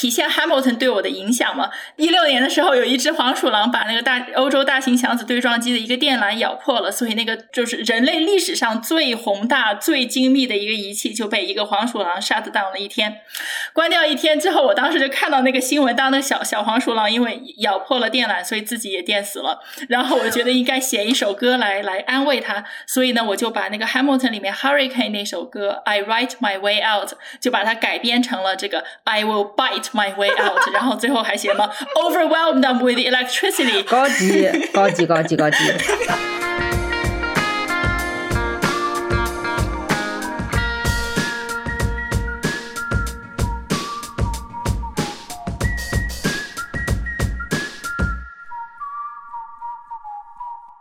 [0.00, 1.68] 体现 Hamilton 对我的影响嘛。
[1.96, 13.20] 一六年的时候，有一只黄鼠狼把那个大欧洲大型强子对撞机的一个电缆咬破了，所以那个就是人类历史上最宏大、最精密的一个仪器就被一个黄鼠狼 shut down 了一天，
[13.74, 19.60] 关掉一天之后，我当时就看到那个新闻，当那小小黄鼠狼因为咬破了电缆，所以自己也电死了。
[19.90, 30.30] 然后我觉得应该写一首歌来来安慰他，所以呢，我就把那个 Hamilton 里面 Hurricane 那首歌 I Write My Way Out 就把它改编成了这个 I Will Bite My Way
[30.30, 35.56] Out，然后最后还写了 Overwhelmed them with electricity，高级高级高级高级。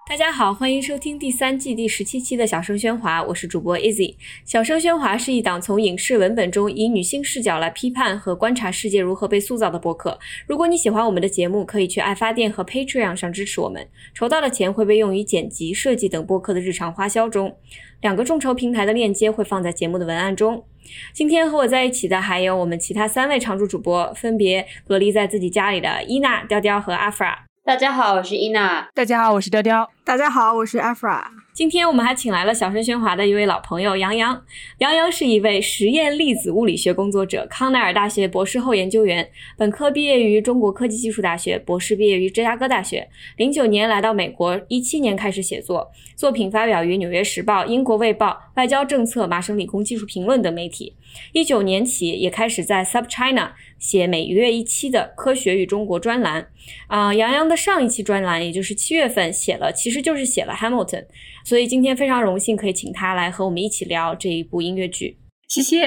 [0.09, 4.15] 大家好，欢迎收听第三季第十七期的小声喧哗，我是主播 Easy。
[4.43, 10.17] 小声喧哗是一档从影视文本中以女性视角来批判和观察世界如何被塑造的播客。
[10.47, 17.55] 如果你喜欢我们的节目，可以去爱发电和 Patreon 上支持我们，筹到的钱会被用于剪辑、设计等播客的日常花销中。
[18.01, 20.65] 两个众筹平台的链接会放在节目的文案中。
[21.13, 27.48] 今天和我在一起的还有我们其他三位常驻主播，分别隔离在自己家里的伊娜、雕雕和阿弗拉。
[27.69, 28.87] 大家好，我是伊娜。
[28.95, 29.87] 大家好，我是雕雕。
[30.03, 31.21] 大家好，我是 Afra。
[31.59, 34.45] 今天我们还请来了小声喧哗的一位老朋友杨洋。
[34.77, 43.09] 杨洋是一位实验粒子物理学工作者，康奈尔大学博士后研究员，本科毕业于中国科技技术大学，博士毕业于芝加哥大学。
[43.35, 50.95] 零九年来到美国，一七年开始写作，作品发表于《纽约时报》、《英国卫报》、《外交政策》、《麻省理工技术评论》等媒体。
[51.33, 56.47] 一九年起也开始在 Sub China 写每月一期的科学与中国专栏。
[56.87, 61.05] 啊，杨洋的上一期专栏，也就是七月份写了，其实就是写了 Hamilton，
[61.49, 65.17] 所以今天非常荣幸可以请他来和我们一起聊这一部音乐剧。
[65.47, 65.81] 谢谢。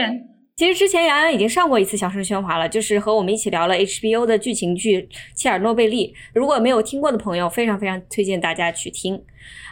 [0.56, 5.02] 其实之前杨洋已经上过一次小声喧哗了，就是和我们一起聊了 HBO 的剧情剧
[5.36, 6.08] 《切尔诺贝利》。
[6.34, 9.22] 如果没有听过的朋友，非常非常推荐大家去听。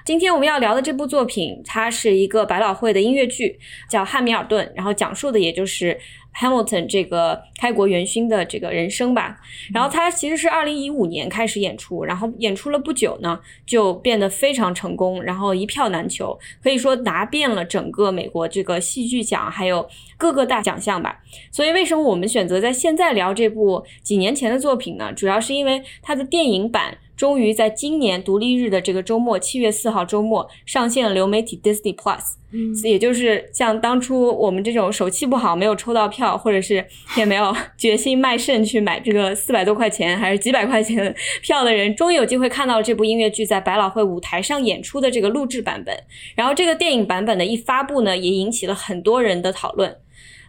[0.07, 3.59] 今天我们要聊的这部作品，它是一个百老汇的音乐剧，
[3.91, 5.99] 叫《汉密尔顿》，然后讲述的也就是。
[6.35, 9.39] Hamilton 这个开国元勋的这个人生吧，
[9.75, 21.21] 然后他其实是二零一五年开始演出，然后演出了不久呢，就变得非常成功，然后一票难求，可以说拿遍了整个美国这个戏剧奖，还有各个大奖项吧。
[21.51, 25.13] 所以为什么我们选择在现在聊这部几年前的作品呢？
[25.13, 26.99] 主要是因为它的电影版。
[27.21, 32.19] 终于在今年独立日的这个周末，七月四号周末上线了流媒体 Disney Plus，
[32.51, 36.83] 嗯，也就是像当初我们这种手气不好没有抽到票，或者是
[37.19, 45.95] 也没有决心卖肾去买这个四百多块钱还是几百块钱的票的人，终于有机会看到这部音乐剧在百老汇舞台上演出的这个录制版本。
[46.35, 49.95] 然后这个电影版本的一发布呢，也引起了很多人的讨论。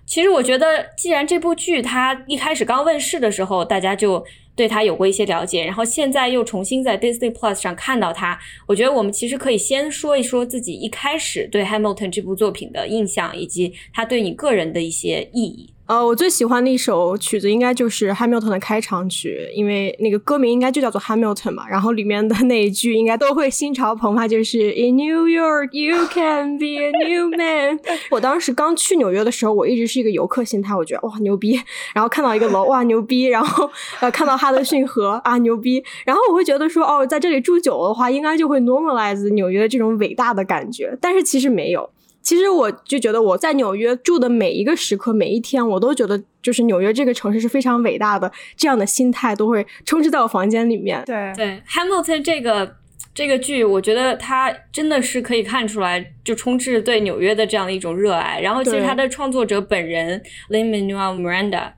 [0.06, 4.24] 其实我觉得，既然这部剧它一开始刚问世的时候，大家就。
[4.56, 15.70] 对他有过一些了解，然后现在又重新在 Disney Plus 上看到他，我觉得我们其实可以先说一说自己一开始对 Hamilton 这部作品的印象，以及他对你个人的一些意义。
[15.92, 21.68] 呃，我最喜欢的一首曲子应该就是《Hamilton》的开场曲，因为那个歌名应该就叫做《Hamilton》嘛。
[21.68, 27.78] 然后里面的那一句应该都会心潮澎湃，就是 In New York you can be a new man。
[28.10, 31.60] 我当时刚去纽约的时候，我一直是一个游客心态，我觉得哇牛逼，
[31.94, 33.70] 然后看到一个楼哇牛逼，然后
[34.00, 41.90] 呃看到哈德逊河啊牛逼，然后我会觉得说哦，在这里住久了的话，应该就会 normalize 纽约这种伟大的感觉，但是其实没有。
[42.22, 51.04] 其实我就觉得我在纽约住的每一个时刻、每一天，我都觉得就是纽约这个城市是非常伟大的，这样的心态都会充斥在我房间里面。
[51.06, 52.76] 对对，Hamilton 这个
[53.14, 58.40] 这个剧，我觉得它真的是可以看出来，就充斥对纽约的这样的一种热爱。
[58.40, 60.22] 然后，其实它的创作者本人
[60.52, 61.72] Lin Manuel Miranda，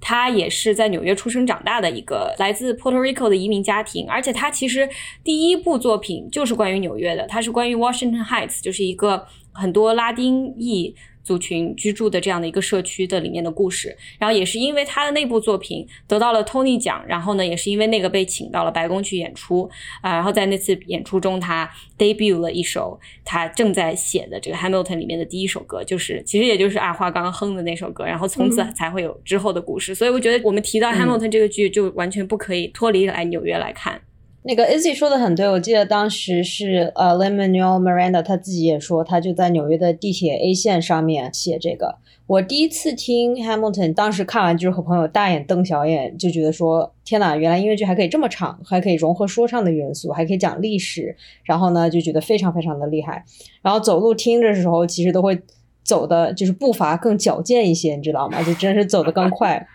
[0.00, 4.88] 他也是在纽约出生长大的一个来自 Puerto Rico 的移民家庭，而且他其实
[5.24, 9.26] 第一部作品就是关于纽约的，它是关于 Washington Heights，就是一个。
[9.58, 19.68] 很多拉丁裔族群居住的这样的一个社区的里面的故事，然后也是因为他的那部作品得到了托尼奖，然后呢，也是因为那个被请到了白宫去演出
[20.00, 29.94] 啊，然后在那次演出中，他 debut 了一首他正在写的这个 Hamilton 里面的第一首歌，就是其实也就是阿花刚刚哼的那首歌，然后从此才会有之后的故事。
[29.94, 34.00] 所以我觉得我们提到 Hamilton 这个剧，就完全不可以脱离来纽约来看。
[34.44, 41.96] 那个 Izzy 说的很对，我记得当时是呃 l e m a n u e l Miranda 他自己也说，他就在纽约的地铁 A 线上面写这个。
[42.26, 53.24] 我第一次听 Hamilton，当时看完就是和朋友大眼瞪小眼，就觉得说天哪，原来音乐剧还可以这么唱，还可以融合说唱的元素，还可以讲历史，然后呢就觉得非常非常的厉害。
[53.60, 55.38] 然后走路听着的时候，其实都会
[55.82, 58.42] 走的就是步伐更矫健一些，你知道吗？
[58.42, 59.66] 就真是走得更快。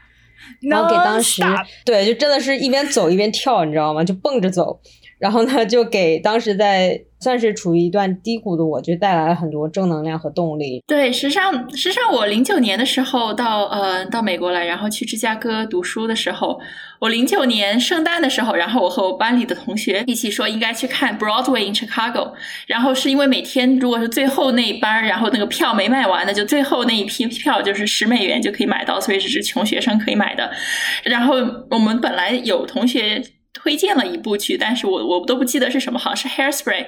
[0.62, 1.42] 然后给当时
[1.86, 4.04] 对，就真的是一边走一边跳，你知道吗？
[4.04, 4.80] 就蹦着走。
[5.24, 10.84] 然后呢，就给当时在算是处于一段低谷的我，就带来了很多正能量和动力。
[10.86, 16.60] 对，实际上，实际上我零九年的时候到呃到美国来，然后去芝加哥读书的时候，
[17.00, 22.34] 我零九年圣诞的时候，然后我和我班里的同学一起说应该去看 Broadway in Chicago，
[22.68, 30.52] 然后是因为每天如果是最后那一班，然后那个票没卖完的，就最后那一批票就是十美元就可以买到，所以只是穷学生可以买的。
[31.06, 31.36] 然后
[31.70, 33.24] 我们本来有同学
[33.54, 36.88] 推荐了一部剧，但是我我都不记得是什么，好像是 Hairspray。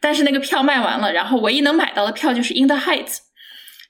[0.00, 3.18] 但是那个票卖完了，然后唯一能买到的票就是 In the Heights。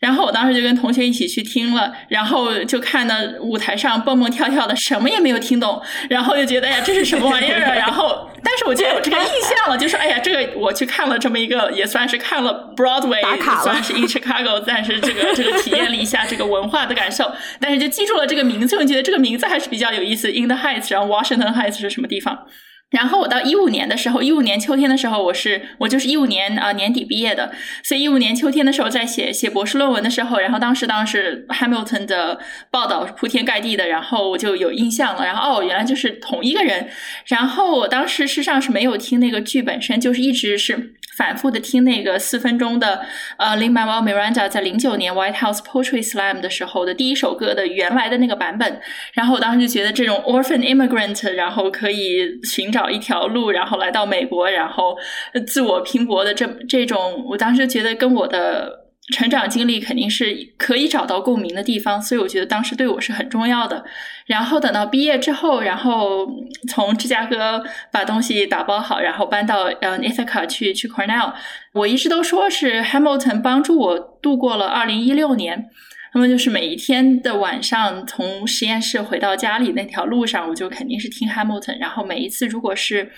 [0.02, 7.74] 然后我当时就跟同学一起去听了，然后就看到舞台上蹦蹦跳跳的，什么也没有听懂，然后就觉得哎呀，这是什么玩意儿啊？
[7.78, 20.28] 然后，但是我就有这个印象了，就说哎呀，这个我去看了这么一个，也算是看了 Broadway，打卡了算是 in Chicago，但是这个这个体验了一下这个文化的感受，但是就记住了这个名字，我觉得这个名字还是比较有意思。
[20.28, 22.46] In the Heights，然后 Washington Heights 是什么地方？
[22.92, 27.50] 然后我到一五年的时候，一五年秋天的时候，我是我就是一五年啊、年底毕业的，
[27.82, 32.38] 所以一五年秋天的时候在写写博士论文的时候，然后当时当时 Hamilton 的
[32.70, 36.88] 报道铺天盖地的，然后我就有印象了，然后哦原来就是同一个人，
[37.26, 43.00] 然后我当时事实上是没有听那个剧本身，就是一直是反复的听那个四分钟的
[43.36, 48.80] 呃 Lin Manuel Miranda 在零九年 White House Poetry Slam 的时候的第一首歌的原来的那个版本，
[49.14, 54.96] 然后我当时就觉得这种 orphan immigrant，然后可以寻找找一条路，然后来到美国，然后
[55.46, 58.80] 自我拼搏的这这种，我当时觉得跟我的
[59.12, 63.84] 成长经历肯定是可以找到共鸣的地方，所以我觉得当时对我是很重要的。
[64.26, 66.26] 然后等到毕业之后，然后
[66.68, 67.62] 从芝加哥
[67.92, 71.32] 把东西打包好，然后搬到呃 Ithaca 去去 Cornell。
[71.72, 75.70] 我一直都说是 Hamilton 帮助我度过了二零一六年。
[76.14, 81.78] 那么就是每一天的晚上，从实验室回到家里那条路上，我就肯定是听 Hamilton。
[81.80, 83.10] 然后每一次如果是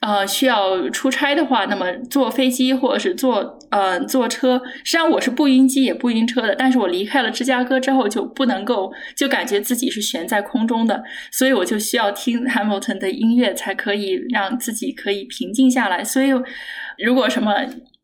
[0.00, 6.54] 呃需要出差的话，那么坐飞机或者是坐呃坐车，实际上我是不晕机也不晕车的。
[6.54, 16.02] 但是我离开了芝加哥之后，就不能够就感觉自己是悬在空中的，所以我就需要听 Hamilton 的音乐，才可以让自己可以平静下来。
[16.02, 16.30] 所以
[17.04, 17.52] 如果什么。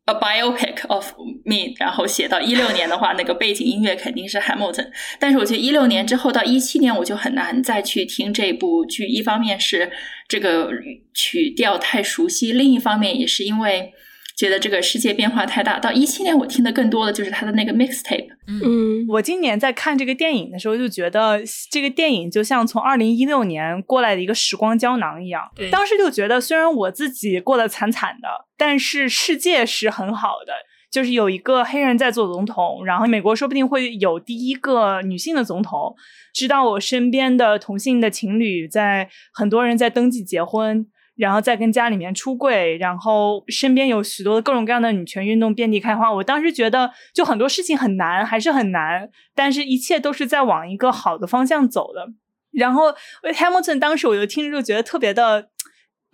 [0.07, 1.13] A biopic of
[1.45, 4.89] me，然后写到一六年的话，那个背景音乐肯定是 Hamilton。
[5.19, 9.07] 但是我觉得一六年之后到一七年，我就很难再去听这部剧。
[9.07, 9.91] 一方面是
[10.29, 10.71] 这个
[11.13, 13.93] 曲调太熟悉，另一方面也是因为
[14.37, 15.79] 觉得这个世界变化太大。
[15.79, 18.29] 到一七年，我听的更多的就是他的那个 mixtape。
[18.47, 21.41] 嗯，我今年在看这个电影的时候，就觉得
[21.71, 25.43] 这个电影就像从二零一六年过来的一个时光胶囊一样。
[25.57, 30.53] 对当时就觉得，虽然我自己过得惨惨的，但是世界是很好的。
[30.89, 35.95] 就是有一个黑人在做总统，然后美国说不定会有第一个女性的总统。
[36.33, 46.13] 知道我身边的同性的情侣在很多人在登记结婚，然后再跟家里面出柜，然后身边有许多各种各样的女权运动遍地开花。
[46.13, 52.07] 我当时觉得，就很多事情很难，还是很难，但是一切都是在往一个好的方向走的。
[52.53, 55.49] 然后 Hamilton 当时我就听着就觉得特别的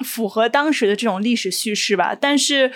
[0.05, 2.17] 符合当时的这种历史叙事吧。
[2.21, 2.73] 但是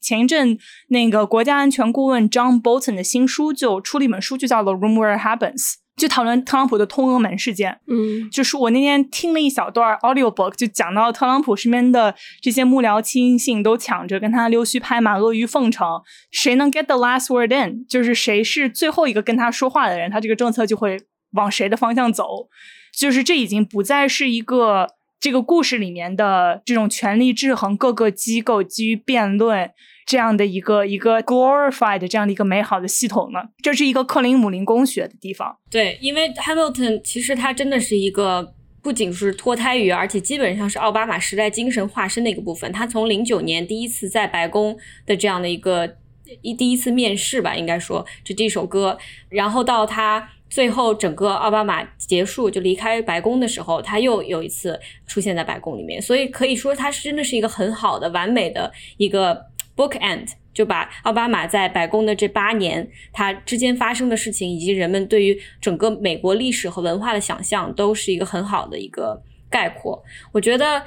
[0.00, 7.78] 前一阵那个国家安全顾问 John Bolton 的新书就出了一本书，就叫做《Room Where It Happens》，就讨论特朗普的通俄门事件。
[7.86, 20.98] 嗯，就是我那天听了一小段 audiobook，就讲到特朗普身边的这些幕僚亲信都抢着跟他溜须拍马、阿谀奉承，谁能 get the last word in，就是谁是最后一个跟他说话的人，他这个政策就会
[21.32, 22.48] 往谁的方向走。
[22.96, 24.88] 就是这已经不再是一个
[25.20, 29.70] 这个故事里面的这种权力制衡各个机构基于辩论
[30.10, 33.38] 这样的一个一个 glorified 这样的一个美好的系统呢。
[33.62, 35.56] 这是一个克林姆林宫学的地方。
[35.70, 38.52] 对，因为 Hamilton 其实他真的是一个
[38.82, 42.72] 不仅是脱胎于，而且基本上是奥巴马时代精神化身的一个部分。
[42.72, 44.76] 他从零九年第一次在白宫
[45.06, 45.94] 的这样的一个
[46.42, 48.98] 一第一次面试吧，应该说这这首歌，
[49.28, 59.46] 然后到他最后整个奥巴马结束就离开白宫的时候，他又有一次出现在白宫里面，所以可以说他是真的是一个很好的、完美的一个
[59.80, 60.28] bookend。
[60.52, 70.02] 就把奥巴马在白宫的这八年，他之间发生的事情，以及人们对于整个美国历史和文化的想象，都是一个很好的一个概括。
[70.32, 70.82] 我觉得，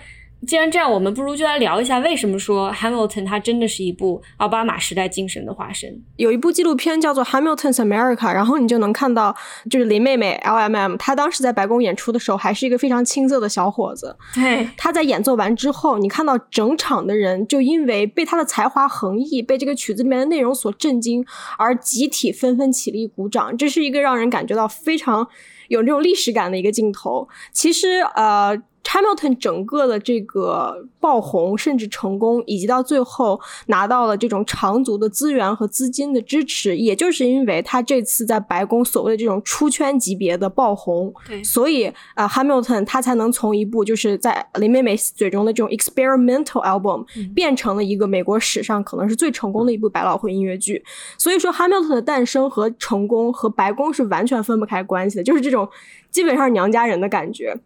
[0.46, 6.02] 既然这样，我们不如就来聊一下，为什么说 Hamilton 它真的是一部奥巴马时代精神的化身。
[6.18, 9.36] 有一部纪录片叫做《Hamilton's America》，然后你就能看到，
[9.70, 14.16] 就是林妹妹 L.M.M，她当时在白宫演出的时候，还是一个非常青涩的小伙子。
[14.34, 21.26] 对，他在演奏完之后，你看到整场的人就因为被他的才华横溢，被这个曲子里面的内容所震惊，
[21.58, 23.58] 而集体纷纷起立鼓掌。
[23.58, 25.28] 这是一个让人感觉到非常
[25.70, 27.28] 有这种历史感的一个镜头。
[27.52, 28.62] 其实呃。
[28.84, 50.84] Hamilton 整个的这个爆红，甚至成功，以及到最后拿到了这种长足的资源和资金的支持，也就是因为他这次在白宫所谓的这种出圈级别的爆红，对，所以啊，Hamilton 他才能从一部就是在林妹妹嘴中的这种 experimental album 变成了一个美国史上可能是最成功的一部百老汇音乐剧。
[51.18, 55.68] 所以说，Hamilton 的诞生和成功和白宫是完全分不开关系的，就是这种。
[56.14, 57.58] 基本上是娘家人的感觉，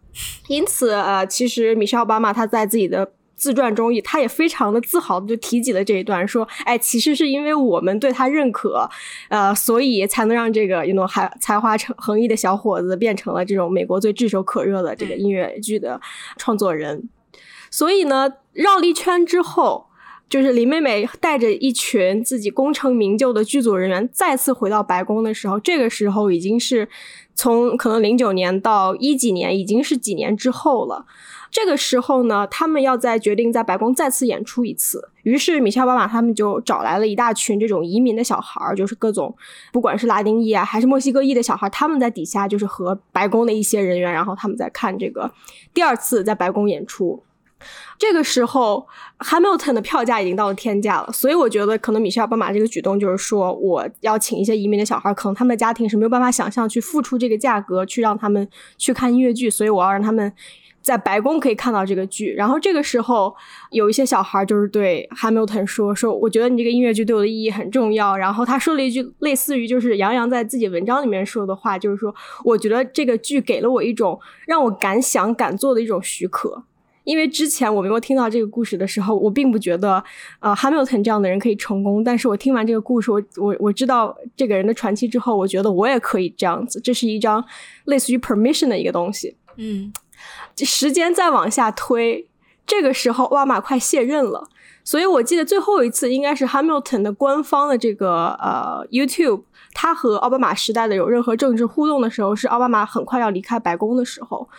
[0.47, 8.89] 因此呃，其实米歇尔奥巴马他在自己的自传中，他也非常的自豪的就提及了这一段，说，哎，其实是因为我们对他认可，
[9.27, 15.99] 呃，所以才能让这个 you know 还才华成横溢的小伙子变成了这种美国最炙手可热的这个音乐剧的
[16.37, 17.09] 创作人。
[17.69, 19.87] 所以呢，绕了一圈之后，
[20.29, 26.87] 就是林妹妹带着一群自己功成名就的剧组人员再次回到白宫的时候，这个时候已经是。
[27.37, 31.05] 从可能零九年到一几年，已经是几年之后了。
[31.49, 35.09] 这个时候呢，他们要在决定在白宫再次演出一次。
[35.21, 39.33] 于是米歇尔·奥巴马他们就找来了一大群这种移民的小孩儿，就是各种
[39.71, 45.31] 不管是拉丁裔啊还是墨西哥裔的小孩儿，他们在底下就是和白宫的一些人员，然后他们在看这个
[45.73, 47.23] 第二次在白宫演出。
[47.97, 48.87] 这个时候
[49.19, 58.47] ，Hamilton 的票价已经到了天价了，所以我觉得可能米歇尔·奥巴马这个举动就是说，我要请一些移民的小孩，可能他们的家庭是没有办法想象去付出这个价格去让他们
[58.77, 60.31] 去看音乐剧，所以我要让他们
[60.81, 62.31] 在白宫可以看到这个剧。
[62.33, 63.35] 然后这个时候，
[63.71, 72.13] 有一些小孩就是对 Hamilton 说：“说我觉得你这个音乐剧对我的意义很重要。”然后他说了一句类似于就是杨洋在自己文章里面说的话，就是说
[72.45, 76.63] ：“我觉得这个剧给了我一种让我敢想敢做的一种许可。”
[77.07, 80.03] 因为之前我没有听到这个故事的时候，我并不觉得，
[80.41, 82.03] 呃，Hamilton 这样的人可以成功。
[82.03, 86.81] 但是我听完这个故事，我我我知道这个人的传奇之后，我觉得我也可以这样子。
[86.81, 87.41] 这是一张
[87.85, 89.37] 类似于 permission 的一个东西。
[89.55, 89.93] 嗯，
[90.57, 92.27] 时间再往下推，
[92.65, 94.49] 这个时候奥巴马快卸任了，
[94.83, 104.49] 所以我记得最后一次应该是 Hamilton 的官方的这个呃 YouTube，他和奥巴马时代的有任何政治互动的时候，是奥巴马很快要离开白宫的时候。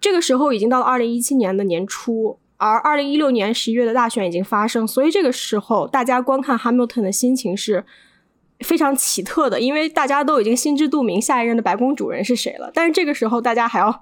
[0.00, 7.84] 这个时候已经到了二零一七年的年初，而二零一六年十一月的大选已经发生，所以这个时候大家观看 Hamilton 的心情是
[8.60, 14.00] 非常奇特的，因为大家都已经心知肚明下一任的白宫主人是谁了，但是这个时候大家还要。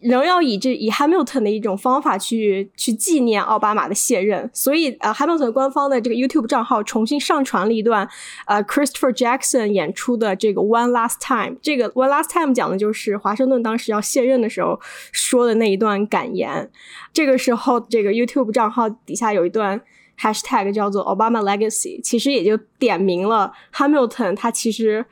[0.00, 8.08] 仍要以这以 Hamilton 的一种方法去去纪念奥巴马的卸任，所以呃，Hamilton 官方的这个 YouTube 账号重新上传了一段
[8.46, 11.56] 呃 Christopher Jackson 演出的这个 One Last Time。
[11.60, 14.80] 这个 One Last Time 讲的就是华盛顿当时要卸任的时候
[15.12, 16.70] 说的那一段感言。
[17.12, 19.80] 这个时候，这个 YouTube 账号底下有一段
[20.18, 25.04] Hashtag 叫做 Obama Legacy，其实也就点明了 Hamilton 他其实。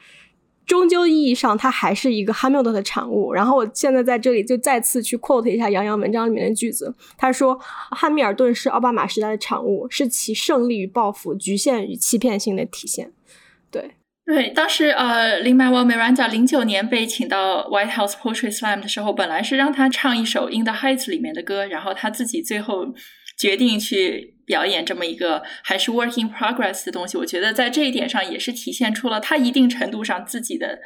[0.69, 3.33] 终究意义上，它还是一个哈密尔顿的产物。
[3.33, 7.59] 然后我现在在这里就再次去 quote 一下杨洋文章里面的句子，他说
[7.91, 13.11] ：“汉密尔顿是奥巴马时代的产物，是其胜利与报复、局限与欺骗性的体现。”
[13.73, 13.93] 对
[14.27, 22.85] 对，当时呃，Lin Manuel Miranda 零九年被请到 White House Poetry Slam 的时候，本来是让他唱一首《In the Heights》里面的歌，然后他自己最后
[23.39, 24.35] 决定去。
[24.49, 30.79] 表演这么一个还是 working progress 的东西，我觉得在这一点上也是体现出了他一定程度上自己的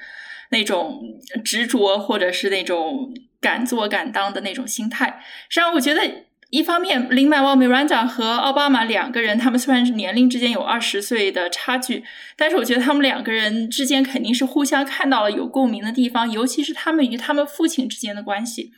[0.51, 1.01] 那种
[1.45, 5.23] 执着，或者是那种敢做敢当的那种心态。
[5.49, 12.03] 实际上，我觉得一方面，林麦沃 Miranda 和奥巴马两个人，他们虽然是年龄之间有二十岁的差距，
[12.37, 18.73] 但是我觉得他们两个人之间肯定是互相看到了有共鸣的地方，尤其是他们与他们父亲之间的关系。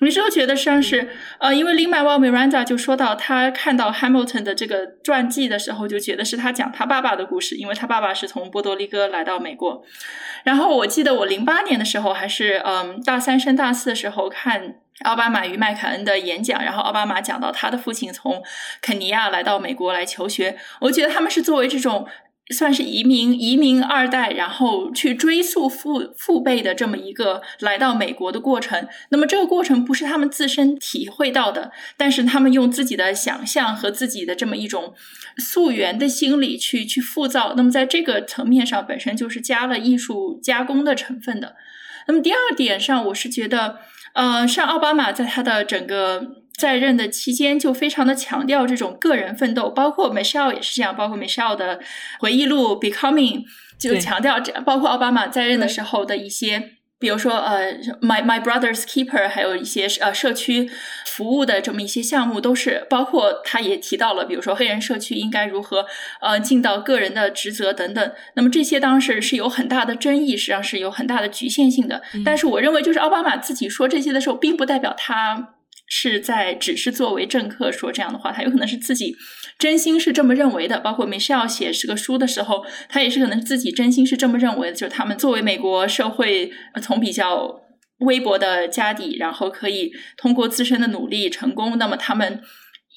[0.00, 9.82] 有时候觉得像是，呃，因为 Lin Manuel Miranda 就说到，他看到 Hamilton 的这个传记的时候，就觉得是他讲他爸爸的故事，因为他爸爸是从波多黎各来到美国。
[10.44, 14.74] 然后我记得我零八年的时候，还是嗯大三升大四的时候看
[15.04, 18.42] 奥巴马与麦凯恩的演讲，然后奥巴马讲到他的父亲从
[18.82, 22.06] 肯尼亚来到美国来求学，我觉得他们是作为这种。
[22.54, 28.86] 算是移民移民二代，然后去追溯父父辈的这么一个来到美国的过程。
[29.08, 34.94] 那么这个过程不是他们自身体会到的，但是他们用自己的想象和自己的这么一种
[35.38, 37.54] 溯源的心理去去复造。
[37.56, 41.56] 那么在这个层面上，本身就是加了艺术加工的成分的。
[42.06, 43.78] 那么第二点上，我是觉得，
[44.14, 46.45] 呃，像奥巴马在他的整个。
[46.56, 51.80] 在任的期间就非常的强调这种个人奋斗，包括 Michelle 也是这样，包括 Michelle 的
[52.18, 53.42] 回忆录《Becoming》
[53.78, 60.70] 就强调这，包括奥巴马在任的时候的一些比如说，呃，My My Brother's Keeper，还有一些呃社区
[61.04, 65.84] 服务的这么一些项目，都是包括他也提到了，比如说黑人社区应该如何
[66.22, 68.12] 呃尽到个人的职责等等。
[68.34, 72.00] 那么这些当时是有很大的争议，实际上是有很大的局限性的。
[72.24, 75.55] 但是我认为，就是奥巴马自己说这些的时候，并不代表他
[75.88, 79.16] 是在只是作为政客说这样的话，他有可能是自己。
[79.58, 84.74] 真心是这么认为的，包括 Michelle 写这个书的时候，他也是可能自己真心是这么认为的。
[84.74, 86.52] 就是他们作为美国社会
[86.82, 87.60] 从比较
[88.00, 92.40] 微薄的家底，然后可以通过自身的努力成功，那么他们。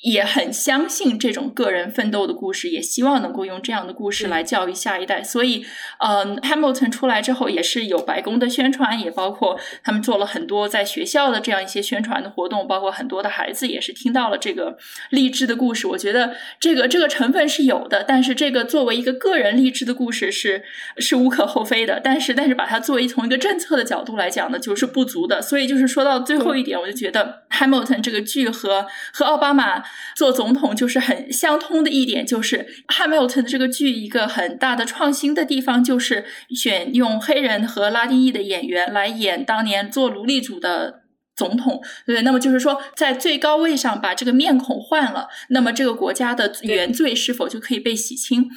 [0.01, 5.21] 也很相信这种个人奋斗的故事，也希望能够用这样的故事来教育下一代。
[5.21, 5.65] 所以，
[5.99, 14.77] 嗯，Hamilton 出来之后，也是有白宫的宣传，也包括他们做了很多在学校的这样一些宣传的活动，包括很多的孩子也是听到了这个
[15.09, 15.85] 励志的故事。
[15.85, 20.63] 我觉得这个这个成分是有的，但是这个作为一个个人励志的故事是
[20.97, 21.99] 是无可厚非的。
[22.01, 25.41] 但是，但是把它作为从一个政策的角度来讲呢，就是不足的。
[25.41, 29.83] 所以，就是说到最后一点，我就觉得 Hamilton 这个剧和和奥巴马。
[30.15, 41.01] 做总统就是很相通的一点，就是 Hamilton 这个剧一个很大的创新的地方，就是选用黑人和拉丁裔的演员来演当年做奴隶主的
[41.35, 48.49] 总统，对那么就是说，在最高位上把这个面孔换了，那么这个国家的原罪是否就可以被洗清？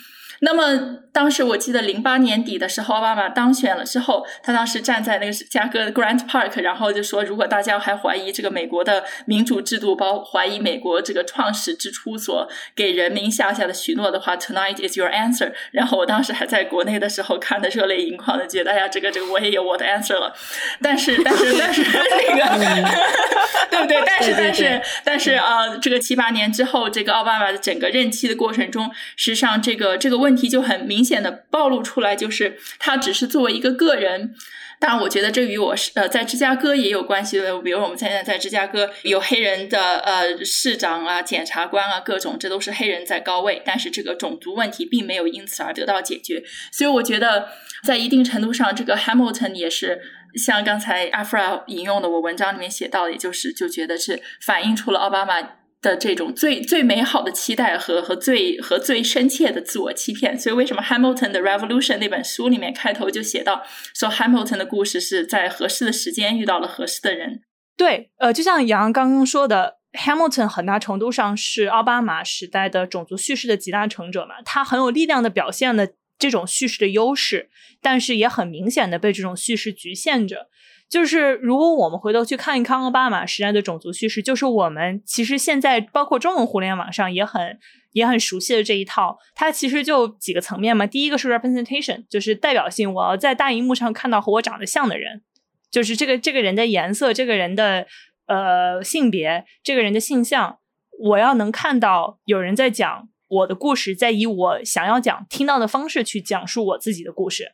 [0.44, 15.52] 那么当时我记得零八年底的时候，奥巴马当选了之后，他当时站在那个芝加哥的 Grant Park，然后就说，如果大家还怀疑这个美国的民主制度，包怀疑美国这个创始之初所给人民下下的许诺的话，Tonight is your answer。
[15.70, 20.34] 然后我当时还在国内的时候看的热泪盈眶的，觉得哎呀，这个这个我也有我的 answer 了。
[20.82, 22.88] 但是但是但是那个
[23.70, 24.02] 对不对？
[24.04, 34.34] 但是但是但是啊，这个七八年之后，这个奥巴马的整个任期的过程中，实际上这个这个问问题就很明显的暴露出来，就是他只是作为一个个人。
[34.80, 37.56] 当然，我觉得这与我是呃在芝加哥也有关系的。
[37.60, 46.42] 比如我们现在在芝加哥有黑人的呃市长啊、检察官啊，各种这都是黑人在高位，但是这个种族问题并没有因此而得到解决。
[46.72, 47.48] 所以我觉得
[47.84, 50.00] 在一定程度上，这个 Hamilton 也是
[50.34, 55.61] 像刚才阿弗拉引用的我文章里面写到的，也就是就觉得是反映出了奥巴马。
[55.82, 63.62] 的这种最最美好的期待和和最和最深切的自我欺骗，所以为什么 Hamilton 的 Revolution 那本书里面开头就写到
[63.94, 67.42] 说 Hamilton 的故事是在合适的时间遇到了合适的人。
[67.76, 80.48] 对，呃，就像杨刚刚说的，Hamilton 很大程度上是奥巴马时代的种族叙事的集大成者嘛，他很有力量的表现了这种叙事的优势，但是也很明显的被这种叙事局限着。
[80.92, 87.58] 就是如果我们回头去看一看奥巴马时代的种族叙事，就是我们其实现在包括中文互联网上也很
[87.92, 90.86] 也很熟悉的这一套，它其实就几个层面嘛。
[90.86, 95.22] 第一个是 representation，就是代表性，我要在大荧幕上看到和我长得像的人，
[95.70, 97.86] 就是这个这个人的颜色，这个人的
[98.26, 100.58] 呃性别，这个人的性向，
[101.04, 107.52] 我要能看到有人在讲我的故事，在以我想要讲听到的方式去讲述我自己的故事。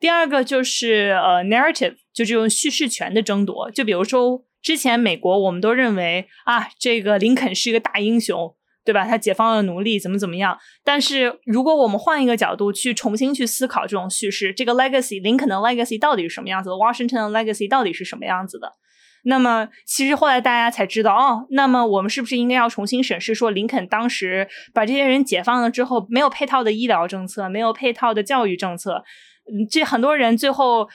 [0.00, 3.70] 第二个就是呃，narrative，就这种叙事权的争夺。
[3.70, 8.54] 就比如说，之前美国我们都认为啊，这个林肯是一个大英雄，
[8.84, 9.06] 对吧？
[9.06, 10.58] 他解放了奴隶，怎么怎么样。
[10.84, 18.72] 但是如果我们换一个角度去重新去思考这种叙事，这个 legacy，林肯的 legacy 到底是什么样子的？Washington 的 legacy 到底是什么样子的？
[19.26, 29.02] 那么，其实后来大家才知道，哦，那么我们是不是应该要重新审视，说林肯当时把这些人解放了之后，没有配套的医疗政策，没有配套的教育政策。
[29.70, 30.88] 这很多人最后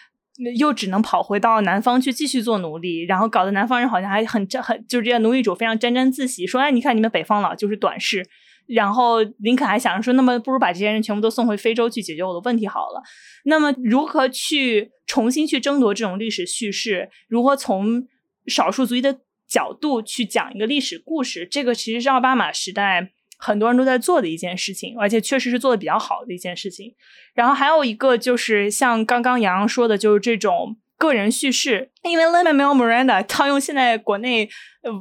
[0.58, 8.26] 又只能跑回到南方去继续做奴隶，然后搞得南方人好像还很沾很，就是这些奴隶主非常沾沾自喜，说哎，你看你们北方佬就是短视。
[8.68, 13.02] 然后林肯还想着说，那么不如把这些人全部都送回非洲去解决我的问题好了。
[13.46, 17.10] 那么如何去重新去争夺这种历史叙事？
[17.28, 18.08] 如何从
[18.46, 21.48] 少数族裔的角度去讲一个历史故事？
[21.50, 23.12] 这个其实是奥巴马时代。
[23.40, 26.94] 很多人都在做的一件事情，而且确实是做的比较好的一件事情。
[27.34, 31.90] 然后还有一个就是像刚刚洋洋说的，就是这种个人叙事。
[32.04, 34.50] 因为 Lin-Manuel Miranda 他用现在国内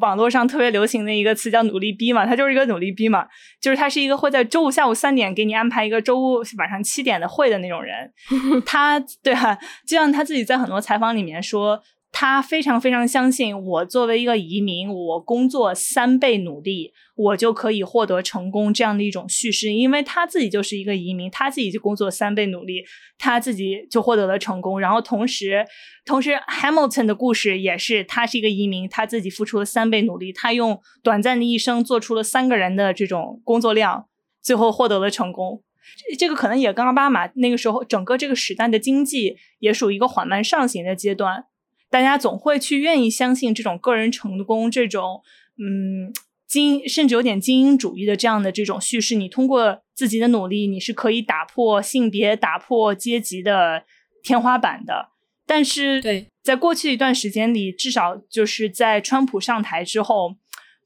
[0.00, 3.26] 网络上特别流行的一个词叫“努力逼”嘛，他就是一个努力逼嘛，
[3.60, 8.12] 就是他是一个会在周五下午三点给你安排一个周五晚上七点的会的那种人。
[8.64, 11.82] 他对啊，就像他自己在很多采访里面说。
[12.10, 19.72] 他非常非常相信，我作为一个移民，我工作三倍努力，我就可以获得成功这样的一种叙事。
[19.72, 22.82] 因为他自己就是一个移民，他自己就工作三倍努力，
[23.18, 24.80] 他自己就获得了成功。
[24.80, 25.64] 然后同时，
[26.04, 34.06] 同时 Hamilton 的故事也是，他是一个移民，他自己付出了三倍努力，他用短暂的一生做出了三个人的这种工作量，
[34.42, 35.62] 最后获得了成功。
[36.08, 41.44] 这这个可能也跟奥巴马那个时候整个这个时代的经济也属于一个缓慢上行的阶段，
[41.90, 45.22] 大家总会去愿意相信这种个人成功这种
[45.58, 46.12] 嗯。
[46.48, 53.84] 精甚至有点精英主义的这样的这种叙事，你通过自己的努力，你是可以打破性别、打破阶级的
[54.22, 55.10] 天花板的。
[55.46, 60.36] 但是，对，在过去一段时间里，至少就是在川普上台之后，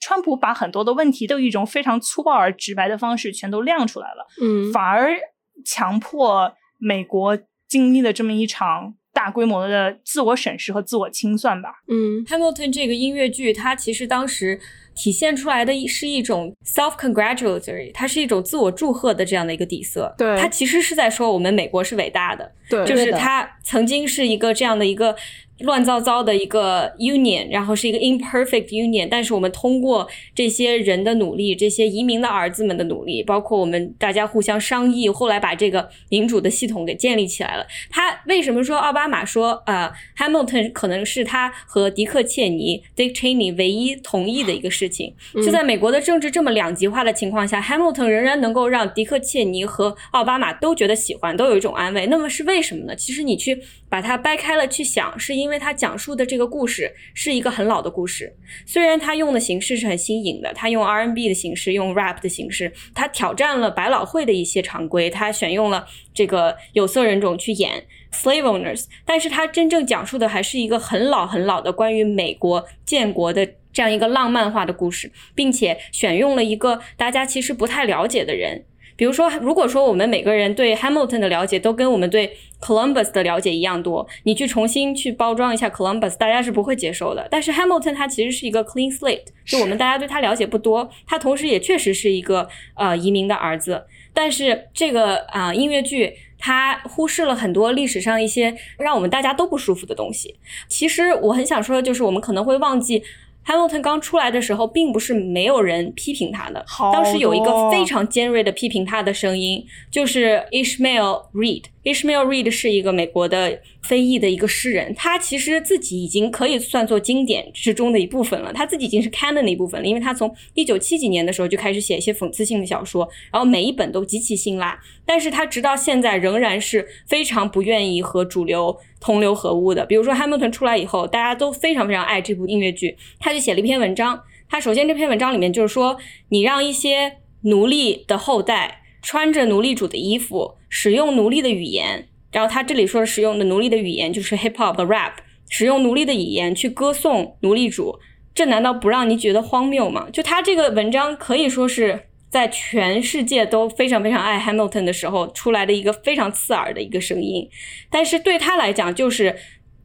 [0.00, 5.16] 川普把很多的问题都以一种非常粗暴而直白的方式全都亮出来了，嗯，反而
[5.64, 7.38] 强迫美国
[7.68, 11.70] 经历了这么一场大规模的自我审视和自我清算吧。
[11.88, 14.60] 嗯，Hamilton 这个音乐剧，它其实当时。
[14.94, 20.14] 体现出来的是一种 self congratulatory，它是一种自我祝贺的这样的一个底色。
[20.18, 22.52] 对，它其实是在说我们美国是伟大的。
[22.68, 25.16] 对，就是它曾经是一个这样的一个。
[25.62, 37.66] 乱糟糟的一个 union，然后是一个 imperfect union，但是我们通过这些人的努力，这些移民的儿子们的努力，包括我们大家互相商议，后来把这个民主的系统给建立起来了。
[37.90, 45.14] 他为什么说奥巴马说呃 Hamilton 可能是他和迪克切尼 Dick Cheney 唯一同意的一个事情？
[45.34, 52.06] 就在美国的政治这么两极化的情况下，Hamilton 仍然能够让迪克切尼和奥巴马都觉得喜欢，都有一种安慰。
[52.06, 52.96] 那么是为什么呢？
[52.96, 53.62] 其实你去
[53.92, 55.58] 把它掰开了去想，是因为。
[55.62, 58.34] 它讲述的这个故事是一个很老的故事，
[58.66, 78.64] 虽然他用的形式是很新颖的，他用 R&B 的形式，用 rap 的形式，他挑战了百老汇的一些常规，他选用了这个有色人种去演 slave owners，但是他真正讲述的还是一个很老很老的关于美国建国的这样一个浪漫化的故事，并且选用了一个大家其实不太了解的人。
[79.02, 87.26] 比如说，如果说我们每个人对 Hamilton 的了解都跟我们对 Columbus 的了解一样多，你去重新去包装一下 Columbus，大家是不会接受的。
[87.28, 93.86] 但是 Hamilton 他其实是一个 clean slate，就我们大家对他了解不多，他同时也确实是一个呃移民的儿子。
[94.14, 100.36] 但是这个啊音乐剧，它忽视了很多历史上一些让我们大家都不舒服的东西。
[100.68, 103.02] 其实我很想说的就是，我们可能会忘记。
[103.46, 106.64] Hamilton 刚出来的时候，并不是没有人批评他的。
[106.92, 111.64] 当时有一个非常尖锐的批评他的声音，就是 Ishmael Reed。
[111.84, 129.84] Ishmael Reed 是一个美国的非裔的一个诗人，他其实自己已经可以算作经典之中的一部分了，他自己已经是 canon 的一部分了，因为他从一九七几年的时候就开始写一些讽刺性的小说，然后每一本都极其辛辣，但是他直到现在仍然是非常不愿意和主流同流合污的。
[129.84, 140.54] 比如说 Hamilton 出来以后，大家都非常非常爱这部音乐剧，他就写了一篇文章，他首先这篇文章里面就是说，你让一些奴隶的后代穿着奴隶主的衣服。
[140.74, 145.12] 使用奴隶的语言，然后他这里说使用的奴隶的语言就是 hip hop 的 rap，
[145.50, 147.98] 使用奴隶的语言去歌颂奴隶主，
[148.34, 150.08] 这难道不让你觉得荒谬吗？
[150.10, 157.46] 就他这个文章可以说是在全世界都非常非常爱 Hamilton 的时候出来的一个非常刺耳的一个声音，
[157.90, 159.36] 但是对他来讲就是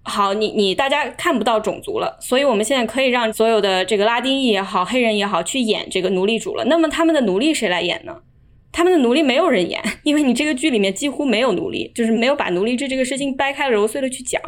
[0.03, 6.63] 好，你你大家看不到种族了，所以我们现在可以让所有的这个拉丁裔也好，黑人也好去演这个奴隶主了。
[6.63, 8.21] 那么他们的奴隶谁来演呢？
[8.77, 14.39] 他们的奴隶没有人演， 因为你这个剧里面几乎没有奴隶，就是没有把奴隶制这个事情掰开了揉碎了去讲。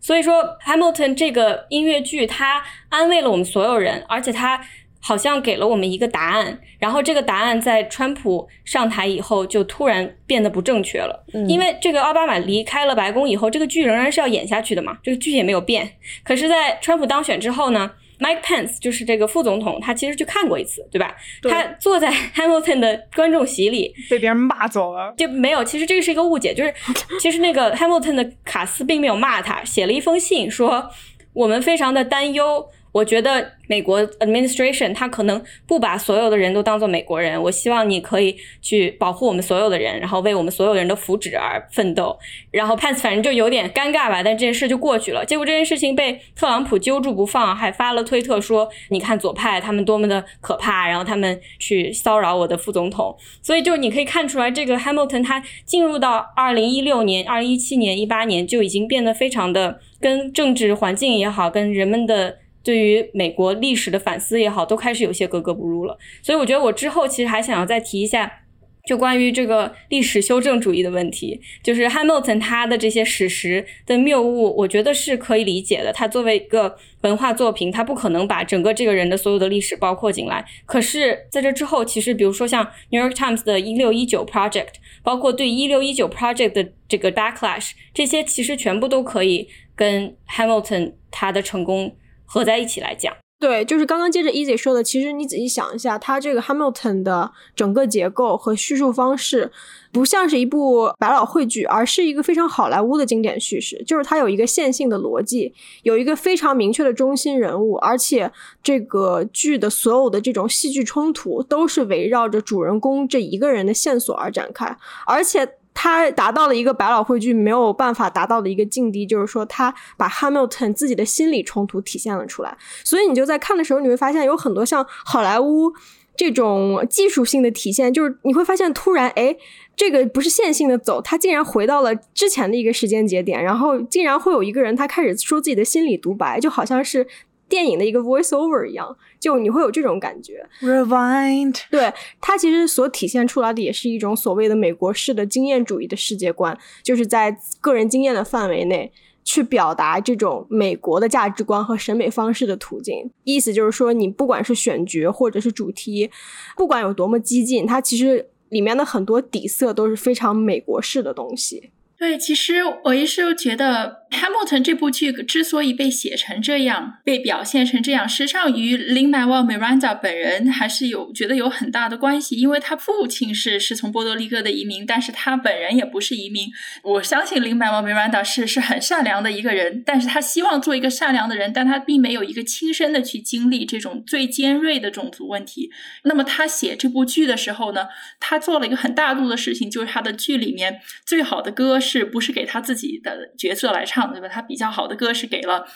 [0.00, 4.60] 所以说，Hamilton 这个音乐剧它安慰了我们所有人，而且它
[4.98, 6.58] 好像给了我们一个答案。
[6.80, 15.88] 然后这个答案在川普上台以后就突然变得不正确了，因为这个奥巴马离开了白宫以后，这个剧仍然是要演下去的嘛，这个剧也没有变。
[16.24, 17.92] 可是，在川普当选之后呢
[18.22, 21.14] ？Mike Pence 就是这个副总统，他其实去看过一次，对吧？
[21.42, 25.64] 他坐在 Hamilton 的观众席里，被别人骂走了，就没有。
[25.64, 26.72] 其实这个是一个误解，就是
[27.18, 30.90] 其实那个 Hamilton 的卡斯并没有骂他，写了一封信说
[31.32, 32.68] 我们非常的担忧。
[32.92, 37.42] 我觉得美国 administration 他可能不把所有的人都当做美国人。
[37.42, 42.18] 我希望你可以去保护我们所有的人，然后为我们所有人的福祉而奋斗。
[42.50, 45.24] 然后 Pence 反正就有点尴尬吧，但这件事就过去了。
[45.24, 62.41] 结果这件事情被特朗普揪住不放，还发了推特说：“你看左派他们多么的可怕，然后他们去骚扰我的副总统。”所以就你可以看出来，这个 Hamilton 他进入到二零一六年、二零一七年、一八年就已经变得非常的跟政治环境也好，跟人们的。
[62.62, 65.98] 对于美国历史的反思也好，都开始有些格格不入了。
[66.22, 68.40] 所以我觉得我之后其实还想要再提一下，
[68.86, 75.92] 就关于这个历史修正主义的问题，就是 Hamilton 他的这些史实的谬误，我觉得是可以理解的。
[75.92, 80.44] 他作为一个文化作品，他不可能把整个这个人的所有的历史包括进来。
[80.66, 91.94] 可是在这之后，其实比如说像 New York Times 的一六一九 Project，包括对一六一九 Project 的这个 backlash，这些其实全部都可以跟 Hamilton 他的成功。
[92.32, 99.52] 合在一起来讲，对，就是刚刚接着 Easy 说的，其实你仔细想一下，它这个 Hamilton 的整个结构和叙述方式，
[99.92, 103.84] 不像是一部百老汇剧，而是一个非常好莱坞的经典叙事。
[103.86, 114.74] 就是它有一个线性的逻辑，有一个非常明确的中心人物，而且这个剧的所有的这种戏剧冲突都是围绕着主人公这一个人的线索而展开，
[115.06, 115.56] 而且。
[115.74, 122.56] 他达到了一个百老汇剧没有办法达到的一个境地，就是说他把 Hamilton 自己的心理冲突体现了出来。
[122.84, 125.72] 所以你就在看的时候，你会发现有很多像好莱坞
[126.16, 129.36] 这种技术性的体现，就是你会发现突然，哎，
[129.74, 137.06] 这个不是线性的走，他竟然回到了之前的一个时间节点，然后竟然会有一个人他开始说自己的心理独白，就好像是。
[137.52, 140.48] 电影的一个 voice over 一样，就你会有这种感觉。
[140.62, 148.90] Rewind，对它其实所体现出来的也是一种所谓的美国式的经验主义的世界观，就是在个人经验的范围内
[149.22, 153.10] 去表达这种美国的价值观和审美方式的途径。
[153.24, 156.10] 意思就是说，你不管是选角或者是主题，
[156.56, 161.70] 不管有多么激进，它其实里面的很多底色都是非常美国式的东西。
[161.98, 172.36] 对，其实我一直觉得《Hamilton》这部剧之所以被写成这样，被表现成这样，实际上与 Lin-Manuel Miranda 本人还是有觉得有很大的关系。
[172.36, 176.48] 因为他父亲是是从波多黎各的移民，但是他本人也不是移民。
[176.84, 185.70] 我相信 Lin-Manuel Miranda 是是很善良的一个人，但是他希望做一个善良的人，但他并没有一个亲身的去经历这种最尖锐的种族问题。
[186.04, 187.88] 那么他写这部剧的时候呢，
[188.20, 191.72] 他做了一个很大度的事情，就是他的剧里面最好的歌。
[191.84, 194.28] 是不是给他自己的角色来唱，对吧？
[194.28, 195.66] 他比较好的歌是给了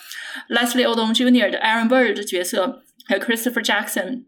[0.48, 1.50] Leslie Odom Jr.
[1.50, 4.22] 的 Aaron Burr 的角色，还有 Christopher Jackson，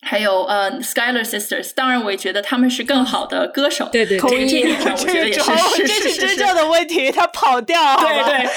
[0.00, 1.72] 还有呃 Skylar Sisters。
[1.74, 3.88] 当然，我也觉得他们是更好的歌手。
[3.92, 7.96] 对对，这一点上我觉得也是是这是真正的问题，他跑调。
[7.96, 8.48] 对对。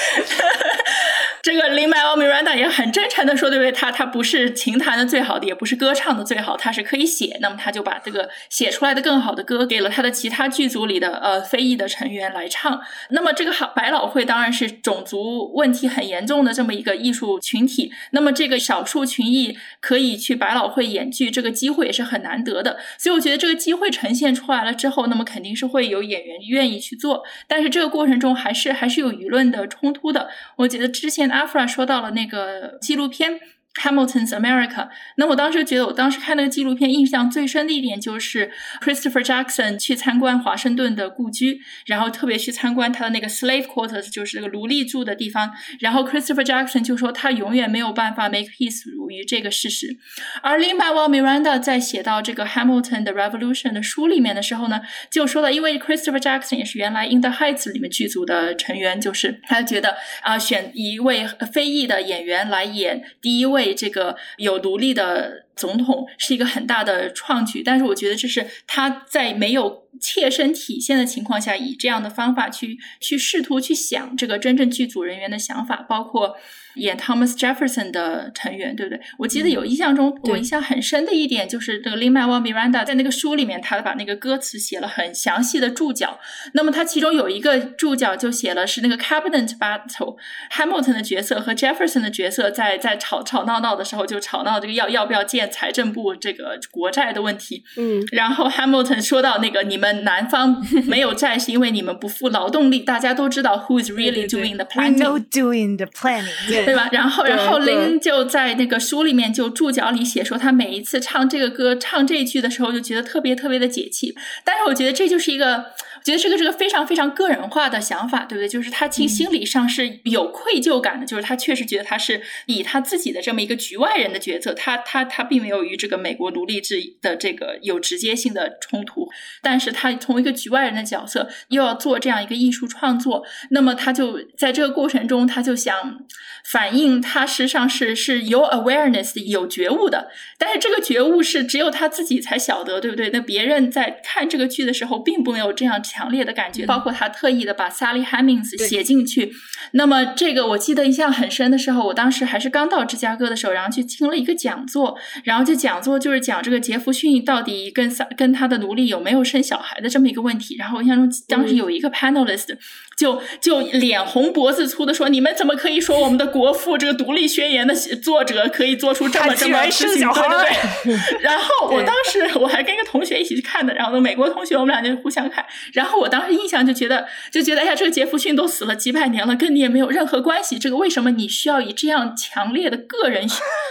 [1.46, 3.70] 这个 Lin-Manuel Miranda 也很真诚的说，对不对？
[3.70, 7.38] 他他不是琴弹的最好的，也不是歌唱的最好，他是可以写。
[7.40, 12.80] 那么他就把这个写出来的更好的歌给了他的其他剧组里的呃非裔的成员来唱。
[13.10, 17.92] 那么这个好百老汇当然是种族问题很严重的这么一个艺术群体。
[18.10, 22.76] 那么这个少数群裔可以去百老汇演剧，这个机会也是很难得的。
[22.98, 27.22] 所以我觉得这个机会呈现出来了之后，那么肯定是会有演员愿意去做。
[27.46, 30.28] 但是这个过程中还是还是有舆论的冲突的。
[30.56, 31.30] 我觉得之前。
[31.36, 33.38] 阿弗拉说到了那个纪录片。
[33.82, 34.88] Hamilton's America。
[35.16, 38.50] 那我当时觉得，我当时看那个纪录片，印象最深的一点就是
[38.82, 45.52] Christopher Jackson 去参观华盛顿的故居，然后特别去参观他的那个 slave quarters，就是那个奴隶住的地方。
[45.80, 49.98] 然后 Christopher Jackson 就说他永远没有办法 make peace 于这个事实。
[50.42, 63.65] 而 Lin-Manuel Miranda 在写到这个 Hamilton 的 Revolution 的书里面的时候呢，就说了，因为 Christopher Jackson 也是原来 In the Heights 里面剧组的成员，就是他觉得啊，选一位非裔的演员来演第一位。
[63.74, 76.36] 这个有独立的总统是一个很大的创举，但是我觉得这是他在没有切身体现的情况下，以这样的方法去去试图去想这个真正剧组人员的想法，包括。
[76.76, 79.00] 演 Thomas Jefferson 的成员，对不对？
[79.16, 86.20] 我记得有印象中，我印象很深的一点就是这个 Lin-Manuel Miranda 在那个书里面，他把那个歌词写了很详细的注脚。
[86.52, 97.62] 那么他其中有一个注脚就写了是那个 Cabinet Battle，Hamilton 的角色和 Jefferson 的角色在在吵吵闹闹的时候就吵闹这个要要不要建财政部这个国债的问题。
[97.76, 106.26] 嗯，然后 Hamilton 说到那个你们南方 没有债是因为你们不付劳动力，大家都知道 Who is really doing the planning？We know doing the planning。
[106.66, 106.88] 对吧？
[106.92, 114.14] 然后，然后林就在那个书里面就注脚里写说，他每一次唱这个歌、唱这一句的时候，就觉得特别特别的解气。
[114.44, 115.66] 但是，我觉得这就是一个。
[116.06, 118.48] 觉得这个是个非常非常个人化的想法，对不对？
[118.48, 129.08] 就是他其实心理上是有愧疚感的，就是他确实觉得他是以他自己的这么一个局外人的角色，他他他并没有与这个美国奴隶制的这个有直接性的冲突，
[129.42, 136.04] 但是他从一个局外人的角色又要做这样一个艺术创作，那么他就在这个过程中，他就想
[136.44, 143.08] 反映他实际上是是有 awareness 有觉悟的，但是这个觉悟是只有他自己才晓得，对不对？
[143.10, 145.82] 那别人在看这个剧的时候，并不能有这样。
[145.96, 149.32] 强烈的感觉，包括他特意的把 Sally Hemings 写进去。
[149.72, 160.56] 那么，这个我记得印象很深的时候，我当时还是刚到芝加哥的时候，然后去听了一个讲座，然后这讲座就是讲这个杰弗逊到底跟跟他的奴隶有没有生小孩的这么一个问题。
[160.58, 162.56] 然后我印象中当时有一个 panelist
[162.96, 171.20] 就就脸红脖子粗的说：“你们怎么可以说我们的国父这个独立宣言的作者可以做出这么这么事情？”对对对。
[171.20, 175.85] 然后我当时我还跟一个同学一起去看的，然后美国同学我们俩就互相看，然后。
[175.88, 180.58] 后我当时印象就觉得，就觉得，哎呀，这个杰弗逊都死了几百年了，跟你也没有任何关系。
[180.58, 183.26] 这个为什么你需要以这样强烈的个人，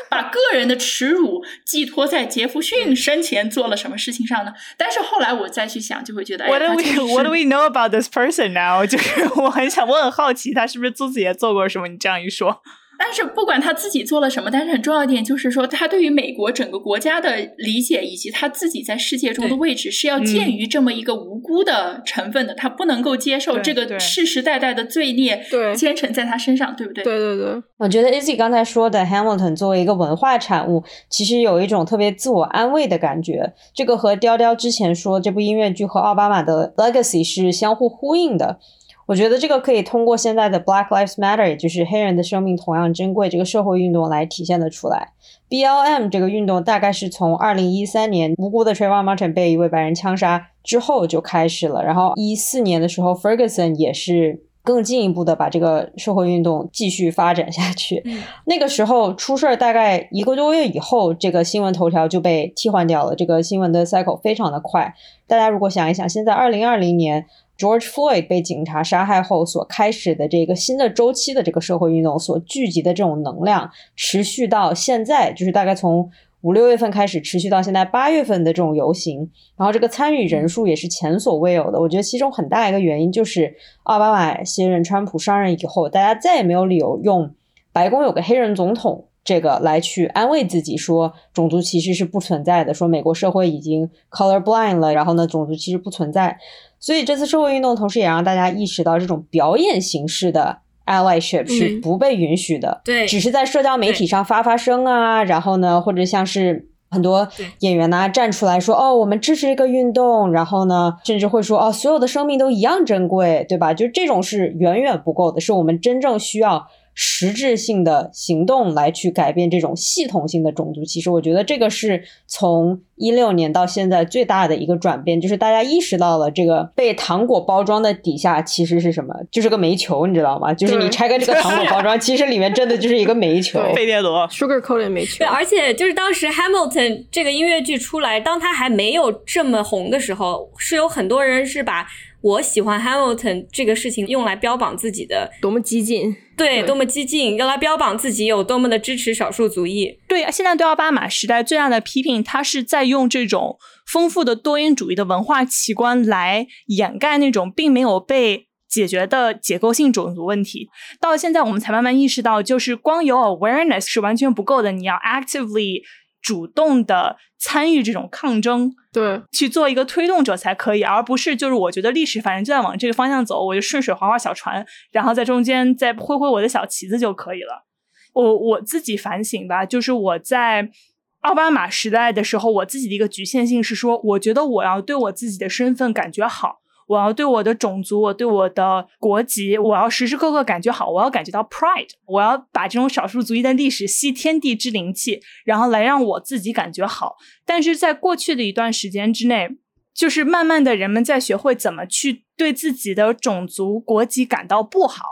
[0.10, 4.54] 把个人的耻辱寄托在杰弗逊生前做了什么事情上呢？
[4.78, 8.86] 但是后来我再去想，就会觉得，哎，What do 他 we What do we know about this person now？
[8.88, 11.88] 就是我很想，我很好奇，他是不是自己也做过什么？
[11.88, 12.62] 你这样一说，
[12.98, 27.04] 但是不管他自己做了什么，但是很重要一点就是说，他对于美国整个国家的理解，以及他自己在世界中的位置，是要鉴于这么一个无辜的成分的，他不能够接受这个对世世代代的罪孽对奸臣在他身上，对不对？
[27.04, 33.54] 对对对，我觉得 Izzy 刚才说的 Hamilton 作为一个文化产物，其实有一种特别自我安慰的感觉。
[33.74, 38.60] 这个和雕雕之前说这部音乐剧和奥巴马的 legacy 是相互呼应的。
[39.06, 45.14] 我觉得这个可以通过现在的 Black Lives Matter，也就是黑人的生命同样珍贵这个社会运动来体现的出来。
[45.50, 58.02] BLM 这个运动大概是从二零一三年无辜的 Trayvon Martin 被一位白人枪杀之后就开始了，然后一四年的时候 Ferguson 也是更进一步的把这个社会运动继续发展下去。
[58.06, 63.16] 嗯那个时候出事儿大概一个多月以后，这个新闻头条就被替换掉了。
[63.16, 64.96] 这个新闻的 cycle 非常的快。
[65.28, 67.26] 大家如果想一想，现在二零二零年
[67.58, 76.10] George Floyd 被警察杀害后所开始的这个新的周期的这个社会运动所聚集的这种能量，持续到现在，就是大概从
[76.42, 81.80] 五六月份开始，持续到现在八月份的这种游行，然后这个参与人数也是前所未有的。
[81.80, 87.34] 我觉得其中很大一个原因就是奥巴马卸任、川普上任以后，大家再也没有理由用
[87.72, 96.38] 白宫有个黑人总统这个来去安慰自己说种族歧视是不存在的，说美国社会已经 color blind 了，然后呢种族歧视不存在。
[96.86, 102.82] 所以这次社会运动同时也让大家意识到这种表演形式的 allyship 是嗯不被允许的。
[102.86, 107.28] 对只是在社交媒体上发发声啊，然后呢，或者像是很多
[107.62, 113.74] 演员呐、站出来说哦，我们支持这个运动，然后呢，甚至会说哦，所有的生命都一样珍贵，对吧？
[113.74, 116.68] 就这种是远远不够的，是我们真正需要
[116.98, 121.12] 实质性的行动来去改变这种系统性的种族歧视。
[121.12, 130.54] 我觉得这个是从一六年到现在最大的一个转变，就是大家意识到了这个被糖果包装的底下其实是什么，就是个煤球，你知道吗？
[130.54, 133.60] 就是你拆开这个糖果包装，其实里面真的就是一个煤球。
[133.62, 141.86] 对费列罗，Sugar Coated 煤球对，，而且就是当时 Hamilton 这个音乐剧出来，当它还没有这么红的时候，是有很多人是把
[142.26, 146.12] 我喜欢 Hamilton 这个事情用来标榜自己的，多么激进！
[146.36, 150.00] 对，对多么激进，用来标榜自己有多么的支持少数族裔。
[150.08, 160.68] 对，现在对奥巴马时代最大的批评，他是在用这种丰富的多元主义的文化奇观来掩盖那种并没有被解决的结构性种族问题。
[161.00, 165.84] 到现在，我们才慢慢意识到，就是光有 awareness 是完全不够的，你要 actively
[166.26, 168.74] 主动的参与这种抗争。
[168.92, 177.66] 对，去做一个推动者才可以，而不是就是我觉得历史反正就在往这个方向走，我就顺水划划小船，然后在中间再挥挥我的小旗子就可以了。
[178.14, 180.72] 我我自己反省吧，就是我在
[181.20, 186.62] 奥巴马时代的时候，我自己的一个局限性是说，我觉得我要对我自己的身份感觉好。
[186.88, 197.16] 我要对我的种族，我对我的国籍，我要时时刻刻感觉好，我要感觉到 pride，我要把这种少数族裔的历史吸天地之灵气，然后来让我自己感觉好。
[197.46, 199.50] 但是在过去的一段时间之内，
[199.94, 205.04] 就是慢慢的人们在学会怎么去对自己的种族国籍感到不好，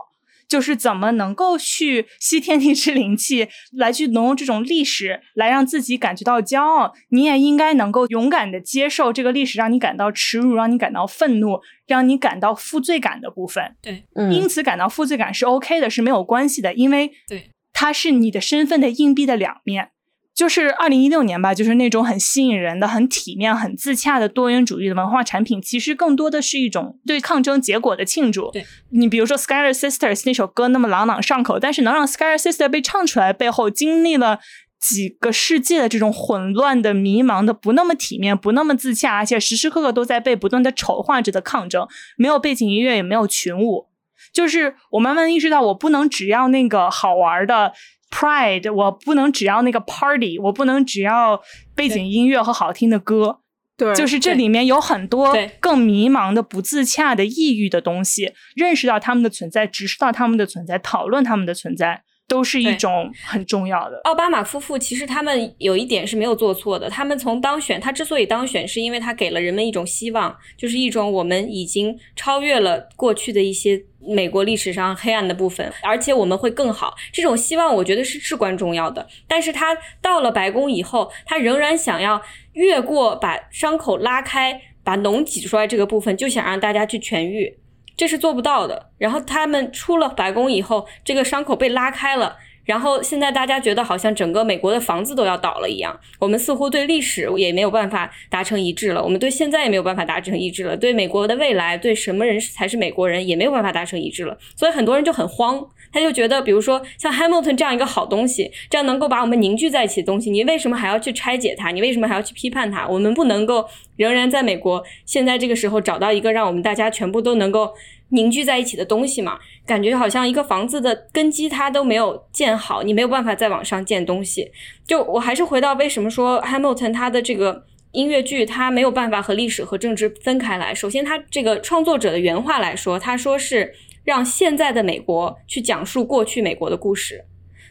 [0.54, 6.94] 就是怎么能够去吸天地之灵气，来去能用这种历史来让自己感觉到骄傲。
[7.10, 13.76] 你也应该能够勇敢的接受这个历史让你感到耻辱、让你感到愤怒、让你感到负罪感的部分。
[13.82, 19.92] 对因此感到负罪感是 OK 的，是没有关系的，因为对它是你的身份的硬币的两面。
[20.36, 28.50] 就是二零一六年吧，就是那种很吸引人的、很体面、很自洽的多元主义的文化产品，其实更多的是一种对抗争结果的庆祝。
[28.52, 34.39] 对你比如说《Skyler Sisters》那首歌那么朗朗上口，但是能让《Skyler Sisters》被唱出来，背后经历了
[34.82, 43.88] 几个世纪的这种混乱的、迷茫的、不那么体面、不那么自洽，而且时时刻刻都在被不断的丑化着的抗争，没有背景音乐，也没有群舞。
[44.34, 47.72] 就是我慢慢意识到，我不能只要那个好玩的
[48.13, 51.41] Pride，我不能只要那个 Party，我不能只要
[51.76, 53.39] 背景音乐和好听的歌，
[53.76, 58.32] 对，就是这里面有很多更迷茫的、不自洽的、抑郁的东西。
[58.56, 64.02] 认识到他们的存在，直视到他们的存在，讨论他们的存在，都是一种很重要的。
[64.06, 76.95] 奥巴马夫妇其实他们有一点是没有做错的，他们从当选，他之所以当选，是因为他给了人们一种希望，就是一种我们已经超越了过去的一些美国历史上黑暗的部分，而且我们会更好。
[77.12, 79.07] 这种希望我觉得是至关重要的。
[79.28, 82.20] 但是他到了白宫以后，他仍然想要
[82.53, 84.60] 越过把伤口拉开。
[84.86, 87.57] 把脓挤出来这个部分，就想让大家去痊愈，
[87.96, 88.89] 这是做不到的。
[88.98, 92.36] 然后他们出了白宫以后，这个伤口被拉开了。
[92.66, 105.62] 然后现在大家觉得好像整个美国的房子都要倒了一样，我们似乎对历史也没有办法达成一致了，我们对现在也没有办法达成一致了，对美国的未来，对什么人才是美国人也没有办法达成一致了，所以很多人就很慌，
[105.94, 111.70] 他就觉得，比如说像 Hamilton 这样一个好东西，这样能够把我们凝聚在一起的东西，你为什么还要去拆解它？
[111.70, 112.88] 你为什么还要去批判它？
[112.88, 113.66] 我们不能够
[113.96, 117.74] 仍然在美国现在这个时候找到一个让我们大家全部都能够。
[118.10, 124.52] 凝聚在一起的东西嘛，感觉好像一个房子的根基它都没有建好，你没有办法再往上建东西。
[124.86, 130.76] 就我还是回到为什么说 Hamilton 他的这个音乐剧，他没有办法和历史和政治分开来。
[130.76, 133.74] 首先，他这个创作者的原话来说，他说是
[134.04, 137.26] 让现在的美国去讲述过去美国的故事。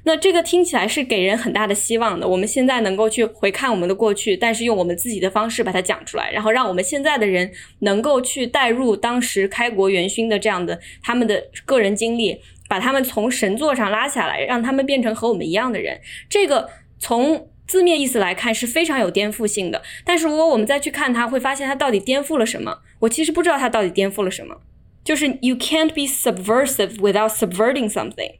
[0.05, 2.27] 那这个听起来是给人很大的希望的。
[2.27, 16.01] 我们现在能够去回看我们的过去，但是用我们自己的方式把它讲出来，然后让我们现在的人能够去带入当时开国元勋的这样的他们的个人经历，把他们从神座上拉下来，让他们变成和我们一样的人。
[16.29, 16.69] 这个
[16.99, 19.83] 从字面意思来看是非常有颠覆性的。
[20.05, 22.81] 但是如果我们再去看它，会发现它到底颠覆了什么？
[22.99, 24.63] 我其实不知道它到底颠覆了什么。
[25.05, 28.37] 就是 you can't be subversive without subverting something。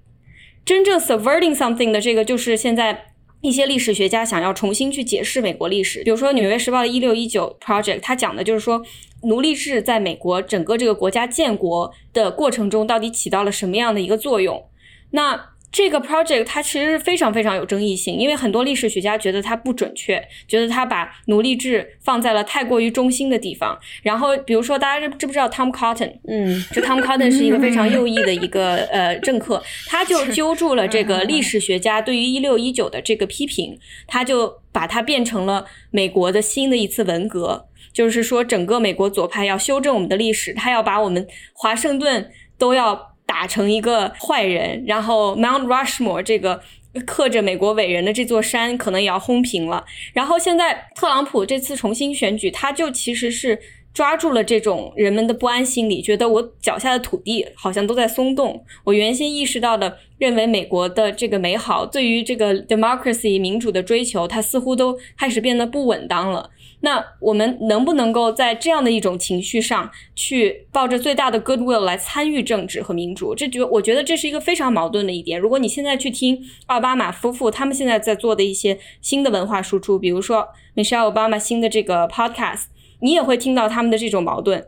[0.65, 3.07] 真正 subverting something 的这个，就是现在
[3.41, 6.05] 一些历史学家想要重新去解释美国历史。
[6.05, 8.81] 比如说《纽约时报》的一六一九 project，它讲的就是说，
[9.25, 14.65] 奴隶制在美国整个这个国家建国的过程中，到底起到了什么样的一个作用？
[15.11, 23.79] 那这个 project 它其实是非常非常有争议性，因为很多历史学家觉得它不准确，觉得它把奴隶制放在了太过于中心的地方。
[24.03, 26.13] 然后，比如说大家知不知道 Tom Cotton？
[26.29, 43.12] 嗯，就 Tom Cotton 是一个非常右翼的一个呃政客，他就揪住了这个历史学家对于一六一九的这个批评，他就把它变成了美国的新的一次文革，就是说整个美国左派要修正我们的历史，他要把我们华盛顿都要。
[43.33, 46.61] 打成一个坏人，然后 Mount Rushmore 这个
[47.07, 49.87] 刻着美国伟人的这座山可能也要轰平了。
[50.13, 53.59] 然后现在特朗普这次重新选举，他就其实是
[53.95, 58.63] 抓住了这种人们的不安心理，觉得我脚下的土地好像都在松动。
[58.85, 66.51] 我原先意识到的，认为美国的这个美好，对于这个 democracy 民主的追求，它似乎都开始变得不稳当了。
[66.85, 73.35] 那我们能不能够在这样的一种情绪上去抱着最大的 goodwill 来参与政治和民主？
[73.35, 75.41] 这觉我觉得这是一个非常矛盾的一点。
[75.41, 82.65] 如果你现在去听奥巴马夫妇他们现在在做的一些新的文化输出，比如说 Michelle Obama 新的这个 podcast，
[83.01, 84.67] 你也会听到他们的这种矛盾。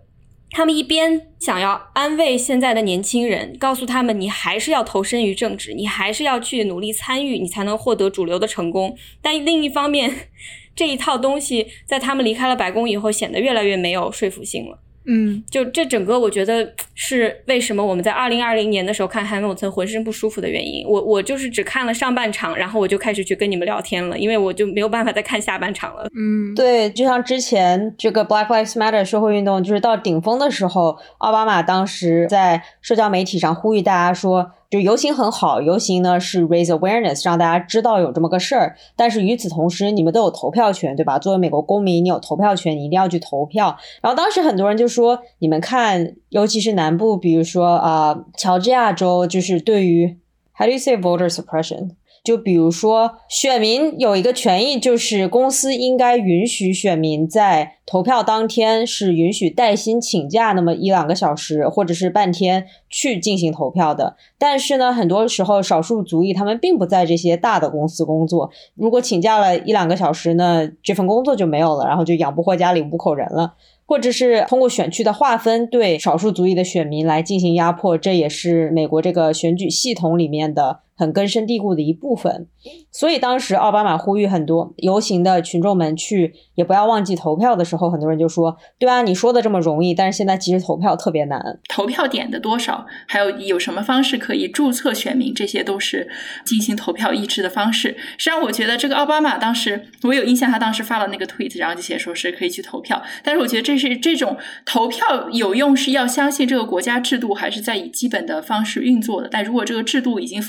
[0.51, 8.97] 他们一边想要安慰现在的年轻人，告诉他们你还是要投身于政治，你还是要去努力参与，你才能获得主流的成功。
[9.21, 10.29] 但另一方面，
[10.75, 14.79] 这一套东西在他们离开了白宫以后，显得越来越没有说服性了。
[15.07, 20.83] 嗯，就这整个，我觉得是为什么我们在二零二零年的时候看《汉密尔顿》浑身不舒服的原因。
[20.89, 26.09] 我我就是只看了上半场，然后我就开始去跟你们聊天了，因为我就没有办法再看下半场了。
[26.17, 34.53] 嗯，对，就像之前这个 Black Lives Matter 社会运动就是到顶峰的时候，奥巴马当时在社交媒体上呼吁大家说。
[34.75, 38.75] 就游行很好，游行呢是 raise awareness，让大家知道有这么个事儿。
[38.97, 41.17] 但是与此同时，你们都有投票权，对吧？
[41.17, 43.77] 作为美国公民，你有投票权，你一定要去投票。
[44.03, 50.19] 然后当时很多人就说：“你们看，尤其是南部，比如说啊，乔治亚州，就是对于
[50.59, 51.91] how do you say voter suppression？”
[52.25, 64.17] 就比如说，选民有一个权益，就是公司应该允许选民在投票当天是允许带薪请假那么一两个小时，或者是半天去进行投票的。
[64.39, 73.53] 但是呢，很多时候少数族裔他们并不在这些大的公司工作，如果请假了一两个小时呢，这份工作就没有了，然后就养不活家里五口人了。
[73.87, 80.81] 或者是通过选区的划分对少数族裔的选民来进行压迫，这也是美国这个选举系统里面的。
[80.97, 82.47] 很根深蒂固的一部分，
[82.93, 91.61] 所以当时奥巴马呼吁很多游行的群众们去，也不要忘记投票的时候，很多人就说：“对啊，你说的这么容易，但是现在其实投票特别难。
[91.69, 96.09] 投票点的多少，还有有什么方式可以注册选民，这些都是
[96.45, 97.89] 进行投票意志的方式。
[98.17, 103.03] 实际上，我觉得这个奥巴马当时，我有印象，他当时发了那个 tweet，然后就写说是可以去投票。
[103.25, 109.29] 但是我觉得这是这种投票有用，是要相信这个国家制度还是在以基本的方式运作的。
[109.29, 110.41] 但如果这个制度已经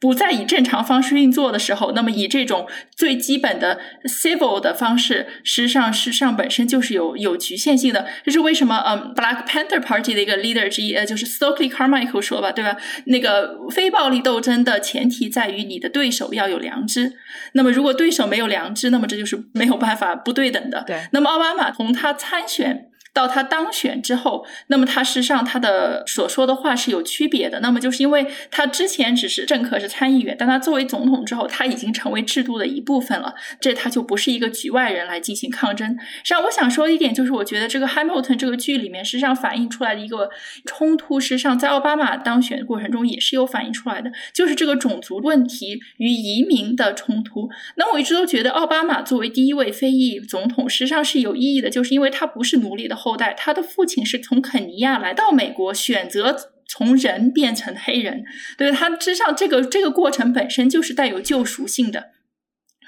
[0.00, 8.06] 不再以正常方式运作的时候，那么以这种最基本的 civil 的方式，实际上实际上本身就是有有局限性的。
[8.24, 8.82] 这是为什么？
[8.86, 12.76] 嗯，Black Panther Party 的一个 leader 之一，呃，就是 Stokely Carmichael 说吧，对吧？
[13.04, 17.12] 那个非暴力斗争的前提在于你的对手要有良知。
[17.52, 20.82] 那么如果对手没有良知，那么这就是没有办法不对等的。
[20.86, 20.98] 对。
[21.12, 22.89] 那么奥巴马从他参选。
[23.12, 27.58] 到他当选之后，那么他实际上他的所说的话是有区别的。
[27.60, 35.88] 那么就是因为他之前只是政客是参议员，但他作为总统之后，他已经成为制度的一部分了，这他就不是一个局外人来进行抗争。
[35.90, 40.30] 实际上，我想说一点就是，我觉得这个《Hamilton》这个剧里面，实际上反映出来的一个
[40.64, 47.50] 冲突，实际上在奥巴马当选过程中也是有反映出来的，就是这个种族问题与移民的冲突。
[47.74, 52.99] 那我一直都觉得，奥巴马作为第一位非裔总统，实际上是有意义的，就是因为他不是奴隶的。
[53.00, 56.36] 后代，他的父亲是从肯尼亚来到美国，选择
[56.68, 58.22] 从人变成黑人，
[58.58, 62.10] 对他之上这个这个过程本身就是带有救赎性的。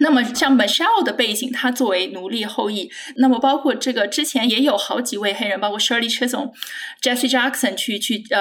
[0.01, 6.53] 那么像 Michelle 的背景，他作为奴隶后裔，那么包括这个之前也有好几位黑人，包括 Shirley Chisholm、
[7.01, 8.41] Jesse Jackson 去去呃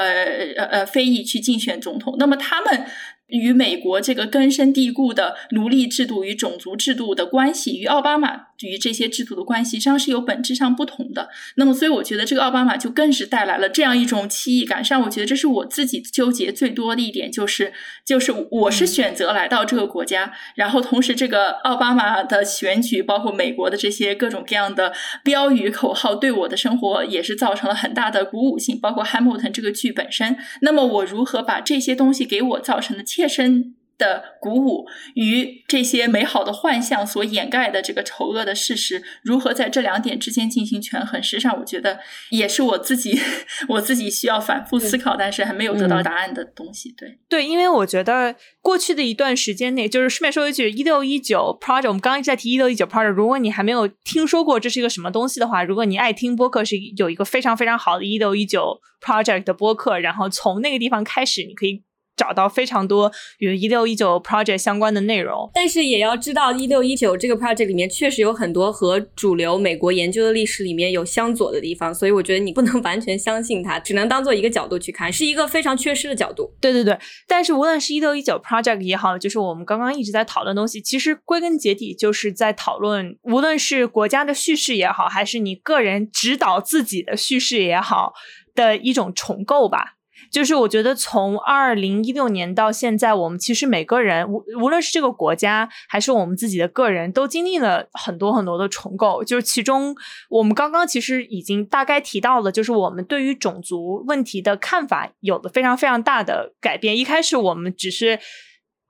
[0.57, 2.85] 呃呃非裔去竞选总统，那么他们。
[3.31, 11.29] 与美国这个根深蒂固的奴隶制度与种族制度的关系，与奥巴马与这些制度的关系，实际上是有本质上不同的。
[11.55, 14.79] 那么，所以我觉得这个奥巴马就更是带来了这样一种歧义感。
[14.79, 17.73] 实际上，我觉得这是我自己纠结最多的一点，就是
[18.05, 24.93] 就是我是选择来到这个国家，然后同时这个奥巴马的选举，包括美国的这些各种各样的
[25.23, 28.79] 标语口号，对我的生活也是造成了很大的鼓舞性。
[28.79, 41.21] 包括《Hamilton》这个剧本身，那么我如何把这些东西给我造成的切身的鼓舞与这些美好的幻象所掩盖的这个丑恶的事实，如何在这两点之间进行权衡？
[41.21, 41.99] 实际上，我觉得
[42.31, 43.19] 也是我自己
[43.69, 46.91] 我自己需要反复思考，但是还没有得到答案的东西。
[46.97, 53.11] 对对，因为我觉得过去的一段时间内，就是顺便说一句，一六一九 project，我们刚刚一直在提一六一九 project。
[53.11, 61.83] 如果你还没有听说过这是一个什么东西的话，如果你爱听播客，是有一个非常非常好的一六一九 project 的播客，然后从那个地方开始，你可以。
[62.15, 76.53] 找到非常多与一六一九 project 相关的内容，但是也要知道一六一九这个 project 里面确实有很多和主流美国研究的历史里面有相左的地方，所以我觉得你不能完全相信它， 只能当做一个角度去看，是一个非常缺失的角度。
[76.61, 76.97] 对对对，
[77.27, 88.13] 但是无论是一六一九 project 也好，就是我们刚刚一直在讨论东西，其实归根结底就是在讨论，无论是国家的叙事也好，还是你个人指导自己的叙事也好
[88.53, 89.95] 的一种重构吧。
[90.29, 99.23] 就是我觉得从二零一六年到现在，我们其实每个人无无论是这个国家还是我们自己的个人，都经历了很多很多的重构。
[99.23, 99.95] 就是其中
[100.29, 106.97] 我们刚刚其实已经大概提到了，就是我们对于种族问题的看法有了非常非常大的改变。
[106.97, 108.19] 一开始我们只是。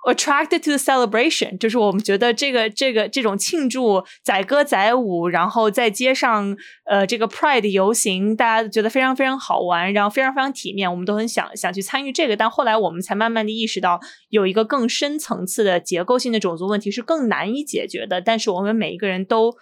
[0.03, 12.35] Attracted to the celebration，就是我们觉得这个这个这种庆祝载歌载舞，然后在街上呃这个 Pride 游行，大家觉得非常非常好玩，然后非常非常体面，我们都很想想去参与这个。
[12.35, 13.99] 但后来我们才慢慢的意识到，
[14.29, 18.19] 有一个更深层次的结构性的种族问题是更难以解决的。
[18.19, 19.53] 但是我们每一个人都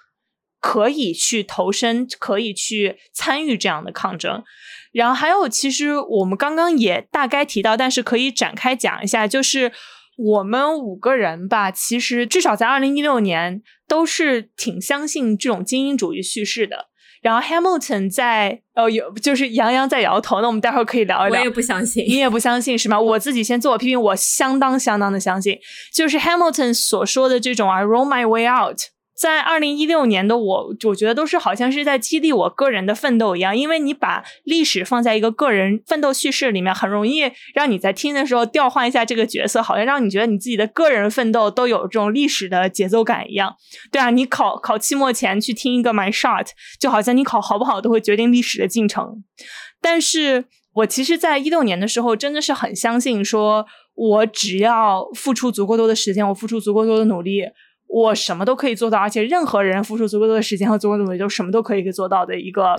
[0.61, 4.41] 可以去投身，可以去参与这样的抗争。
[4.93, 9.73] 然后还有，其实我们刚刚也大概提到，但是可以展开讲一下，就是。
[10.21, 16.87] 我们五个人吧，其实至少在二零一六年都是挺相信这种精英主义叙事的。
[17.21, 21.39] 然后 Hamilton 在哦有就是杨洋在摇头，那我们待会儿可以聊一聊。
[21.39, 22.99] 我也不相信，你也不相信是吗？
[22.99, 25.57] 我自己先自我批评，我相当相当的相信，
[25.93, 28.77] 就是 Hamilton 所说的这种 I roll my way out。
[29.19, 43.53] 在二零一六年的我，我觉得都是好像是在激励我个人的奋斗一样，因为你把历史放在一个个人奋斗叙事里面，很容易让你在听的时候调换一下这个角色，好像让你觉得你自己的个人奋斗都有这种历史的节奏感一样。
[43.91, 46.47] 对啊，你考考期末前去听一个 My Shot，
[46.79, 49.25] 就好像你考好不好都会决定历史的进程。
[49.81, 50.45] 但是
[50.75, 53.65] 我其实，在一六年的时候，真的是很相信，说
[53.95, 57.41] 我只要付出足够多的时间，我付出足够多的努力。
[57.89, 62.75] 我什么都可以做到，而且任何人付出足够多的时间和足够努力，就什么都可以做到的一个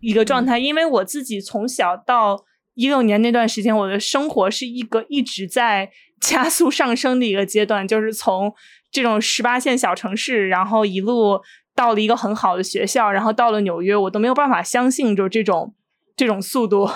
[0.00, 0.58] 一个状态。
[0.58, 8.54] 因为我自己从小到一六年那段时间，我的生活是一个一直在 加速上升的一个阶段，就是从
[8.90, 11.40] 这种十八线小城市，然后一路
[11.74, 15.74] 到了一个很好的学校，然后到了纽约，我都没有办法相信，就这种
[16.16, 16.88] 这种速度。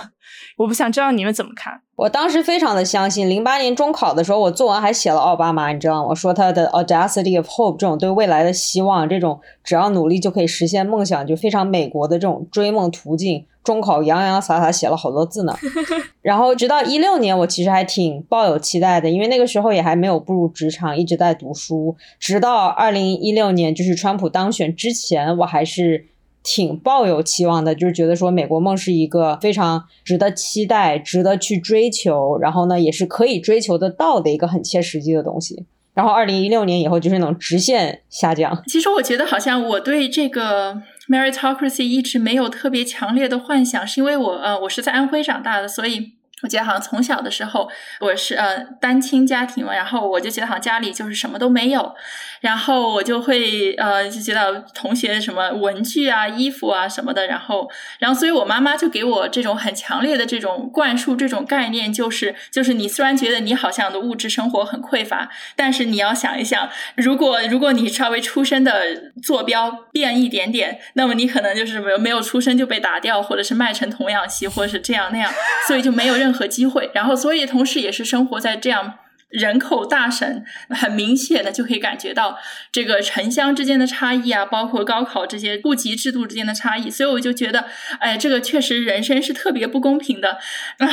[0.58, 1.80] 我不想知道你们怎么看。
[1.96, 6.08] 我当时非常的相信，零八年中考的时候，我作文还写了奥巴马，你知道吗？
[6.10, 13.44] 我说他的 audacity of hope 这种对未来的希望，这种只要努力就可以实现梦想，就非常美国的这种追梦途径。
[13.64, 15.54] 中考洋洋洒洒写了好多字呢。
[16.22, 21.96] 然后直到一六年，我其实还挺抱有期待的，因为那个时候也还没有步入职场，一直在读书。
[22.18, 26.06] 直到二零一六年，就是川普当选之前，我还是。
[26.50, 35.66] 挺抱有期望的，就是觉得说美国梦是一个非常值得期待、值得去追求，然后呢也是可以追求得到的一个很切实际的东西。
[35.92, 38.62] 然后二零一六年以后就是那种直线下降。
[38.66, 40.80] 其实我觉得好像我对这个
[41.10, 46.12] meritocracy 一直没有特别强烈的幻想，是因为我呃我是在安徽长大的，所以。
[46.42, 47.68] 我觉得好像从小的时候
[48.00, 51.94] 我是呃单亲家庭嘛，然后我就觉得好像家里就是什么都没有，
[52.40, 57.68] 然后我就会呃就觉得同学什么文具啊、衣服啊什么的，然后
[57.98, 75.32] 然后所以我妈妈就给我这种很强烈的这种灌输这种概念，就是就是你虽然觉得你好像的物质生活很匮乏，但是你要想一想，如果如果你稍微出生的坐标变一点点，那么你可能就是没有没有出生就被打掉，或者是卖成童养媳，或者是这样那样，
[75.66, 76.27] 所以就没有任。
[76.28, 78.98] 任何机会，然后所以同时也是生活在这样。
[79.28, 82.38] 人口大省很明显的就可以感觉到
[82.72, 87.66] 这个城乡之间的差异啊，包括高考这些户籍制度之间的差异，所以我就觉得，
[88.00, 90.38] 哎，这个确实人生是特别不公平的，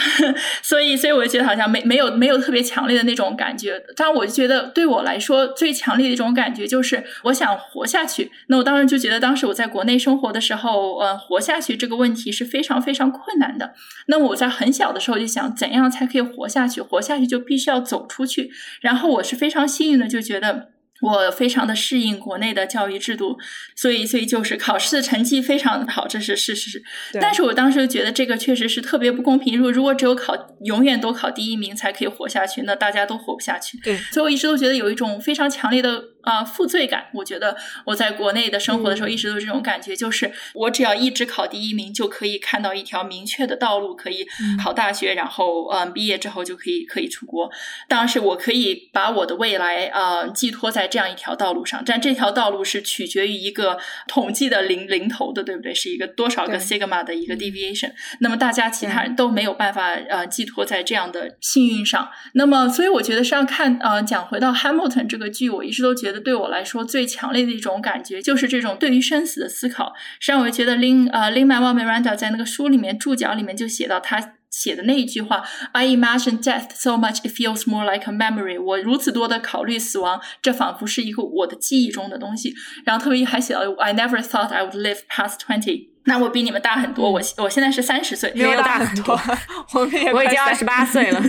[0.62, 3.82] 所以，所以我就觉得好像没没有没有特别强烈的那种感觉。
[3.96, 8.30] 但我就觉得对我来说最强烈的一种感觉就是我想活下去。
[8.48, 13.74] 那我当时就觉得，当时我在国内生活的时候，呃，活下去这个问题是非常非常困难的。
[14.08, 16.82] 那我在很小的时候就想，怎样才可以活下去？
[16.82, 18.25] 活下去就必须要走出。
[18.26, 18.50] 去，
[18.82, 20.70] 然后我是非常幸运的，就觉得
[21.02, 23.38] 我非常的适应国内的教育制度，
[23.76, 26.82] 所以所以就是考试的成绩非常的好，这是事实。
[27.22, 29.58] 但是我当时就觉得这个确实是特别不公平。
[29.58, 33.78] 如果如果只有考永远都考第一名才可以活下去，那大家都活不下去。
[33.80, 36.15] 对，所以我一直都觉得有一种非常强烈的。
[36.26, 37.06] 啊，负罪感！
[37.14, 37.56] 我觉得
[37.86, 44.26] 我在国内的生活的时候，一直都是这种感觉，就是我只要一直考第一名，就可以看到一条明确的道路，可以
[44.62, 47.50] 考大学，然后嗯，毕业之后就可以可以出国。
[47.88, 55.76] 当然是我可以把我的未来啊寄托在这样一条道路上，但这条道路是取决于一个统计的零零头的，对不对？
[55.76, 57.92] 是一个多少个 sigma 的一个 deviation。
[58.22, 62.10] 那么大家其他人都没有办法呃寄托在这样的幸运上。
[62.34, 66.15] 那么，所以我觉得是要看呃，讲回到 Hamilton 这个剧，我一直都觉得。
[66.20, 69.94] 对我来说，最强烈的一种感觉就是这种对于生死的思考。
[70.20, 75.44] 实际上，我觉得林呃 Lin Manuel Miranda 在那个书里面注脚里面就写到他写的那一句话
[75.74, 82.54] ：“I imagine death so much it feels more like a memory。”我如此多的考虑死亡，这仿佛是一个我的记忆中的东西。
[82.86, 89.20] 然后特别还写到：“I never thought I would live past twenty。”那我比你们大很多，我我现在是三十岁，没有大很多，
[89.74, 91.20] 我也我已经二十八岁了。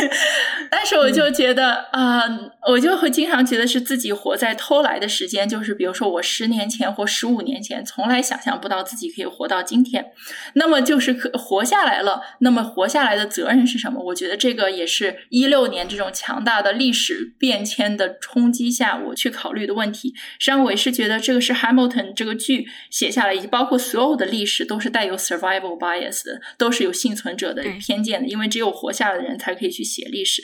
[0.70, 2.22] 但是我就觉得啊，
[2.68, 10.12] 我就会经常觉得是自己活在偷来的时间，就是比如说我十年前或十五年前，从来想象不到自己可以活到今天。
[10.54, 14.02] 那么就是可活下来了，那么活下来的责任是什么？
[14.02, 20.14] 我觉得这个也是一六年这种强大的历史变迁的冲击下，我去考虑的问题。
[20.38, 23.97] 实际上，我也是觉得这个是 Hamilton 这个剧写下来，以及包括所。
[23.98, 30.40] 所有的历史都是带有 survival bias 的，都是有幸存者的偏见的，因为只有活下来的人才可以去写历史。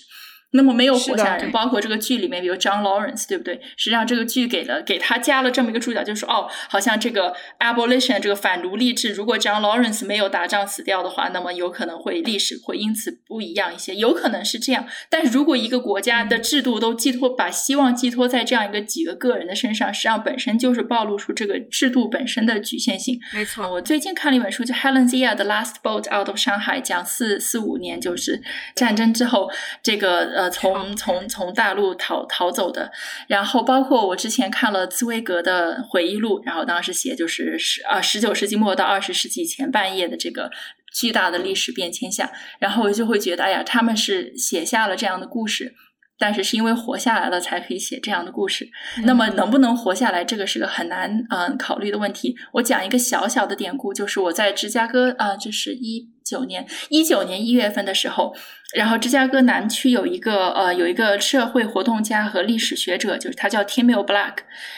[0.57, 3.61] 那么没有活下来，包括这个剧里面，比如 John Lawrence，对不对？
[3.77, 14.87] 实际上这个剧给了给他加了这么一个注脚，就是说哦，好像这个 abolition 这个反奴隶制，如果 John Lawrence 没有打仗死掉的话，那么有可能会历史会因此不一样一些，有可能是这样。
[15.11, 23.19] 但是如果一个国家的制度都寄托把希望寄托在这样一个几个个人的身上，实际上本身就是暴露出这个制度本身的局限性。
[23.33, 28.41] 没错，我最近看了一本书，叫 Helen Zia 的《Last Boat Out of Shanghai》，讲四四五年就是
[28.77, 29.51] 战争之后
[29.83, 30.44] 这个呃。
[30.51, 32.91] 从从从大陆逃逃走的，
[33.29, 40.51] 然后包括我之前看了茨威格的回忆录，然后当时写就是十啊十九世纪末到二十世纪前半叶的这个
[40.93, 45.75] 巨大的历史变迁下，然后我就会觉得，哎呀，他们是写下了这样的故事。
[46.19, 48.69] 但是是因为活下来了才可以写这样的故事。
[49.05, 52.37] 那么能不能活下来，这个是个很难嗯考虑的问题。
[52.53, 58.35] 我讲一个小小的典故，就是我在芝加哥啊，这是一九年一九年一月份的时候，
[58.75, 64.37] 然后芝加哥南区有一个呃有一个社会活动家和历史学者，就是他叫 Timmy Black。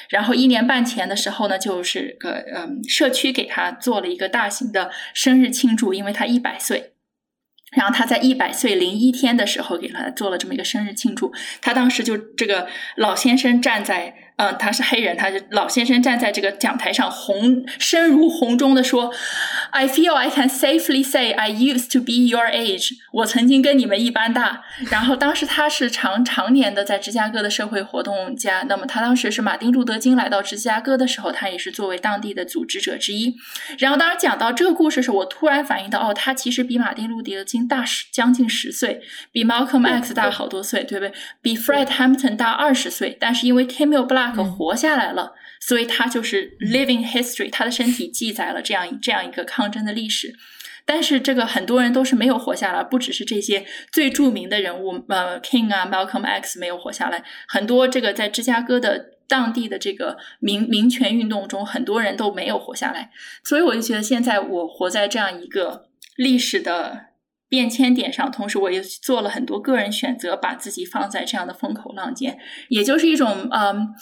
[0.09, 6.95] 然后一年半前的时候呢，就是个嗯社区给他做了一个大型的生日庆祝，因为他一百岁。
[7.77, 12.66] 然后他在一百岁零一天的时候给他做了这么一个生日庆祝，他当时就这个
[12.97, 14.26] 老先生站在。
[14.37, 19.11] 嗯，他是黑人，他是老先生站在这个讲台上，红声如洪钟的说
[19.70, 22.91] ：“I feel I can safely say I used to be your age。
[23.12, 28.64] 我曾经跟你们一般大。”然后当时他是常常年的在芝加哥的社会活动家。
[28.68, 33.34] 那么他当时是马丁路德金来到芝加哥的时候，他也是作为当地的组织者之一。
[33.78, 39.01] 然后当时讲到这个故事的时候，我突然反应到，哦，他其实比马丁路德金大十将近十岁，
[39.32, 41.14] 比 Malcolm X 大好多岁，对不对？
[41.41, 43.16] 比 Fred Hampton 大二十岁。
[43.18, 43.97] 但是因为 Timmy
[44.33, 50.35] Black 活下来了，所以他就是 living history，他的身体记载了这样这样一个抗争的历史。
[50.89, 63.11] 但是这个很多人都是没有活下来，不只是这些最著名的人物，呃，King 啊，Malcolm X 没有活下来，很多这个在芝加哥的当地的这个民民权运动中，很多人都没有活下来。
[63.43, 67.06] 所以我就觉得，现在我活在这样一个历史的
[67.49, 72.39] 变迁点上，同时我也做了很多个人选择，把自己放在这样的风口浪尖，
[72.69, 73.95] 也就是一种嗯。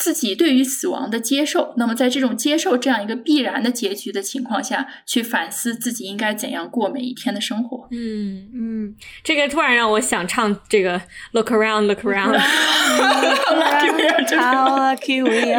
[0.00, 7.86] 自己对于死亡的接受，那么在这种接受这样一个必然的结局的情况下，去反思自己应该怎样过每一天的生活。
[7.90, 12.40] 嗯嗯，这个突然让我想唱这个 Look Around, Look Around。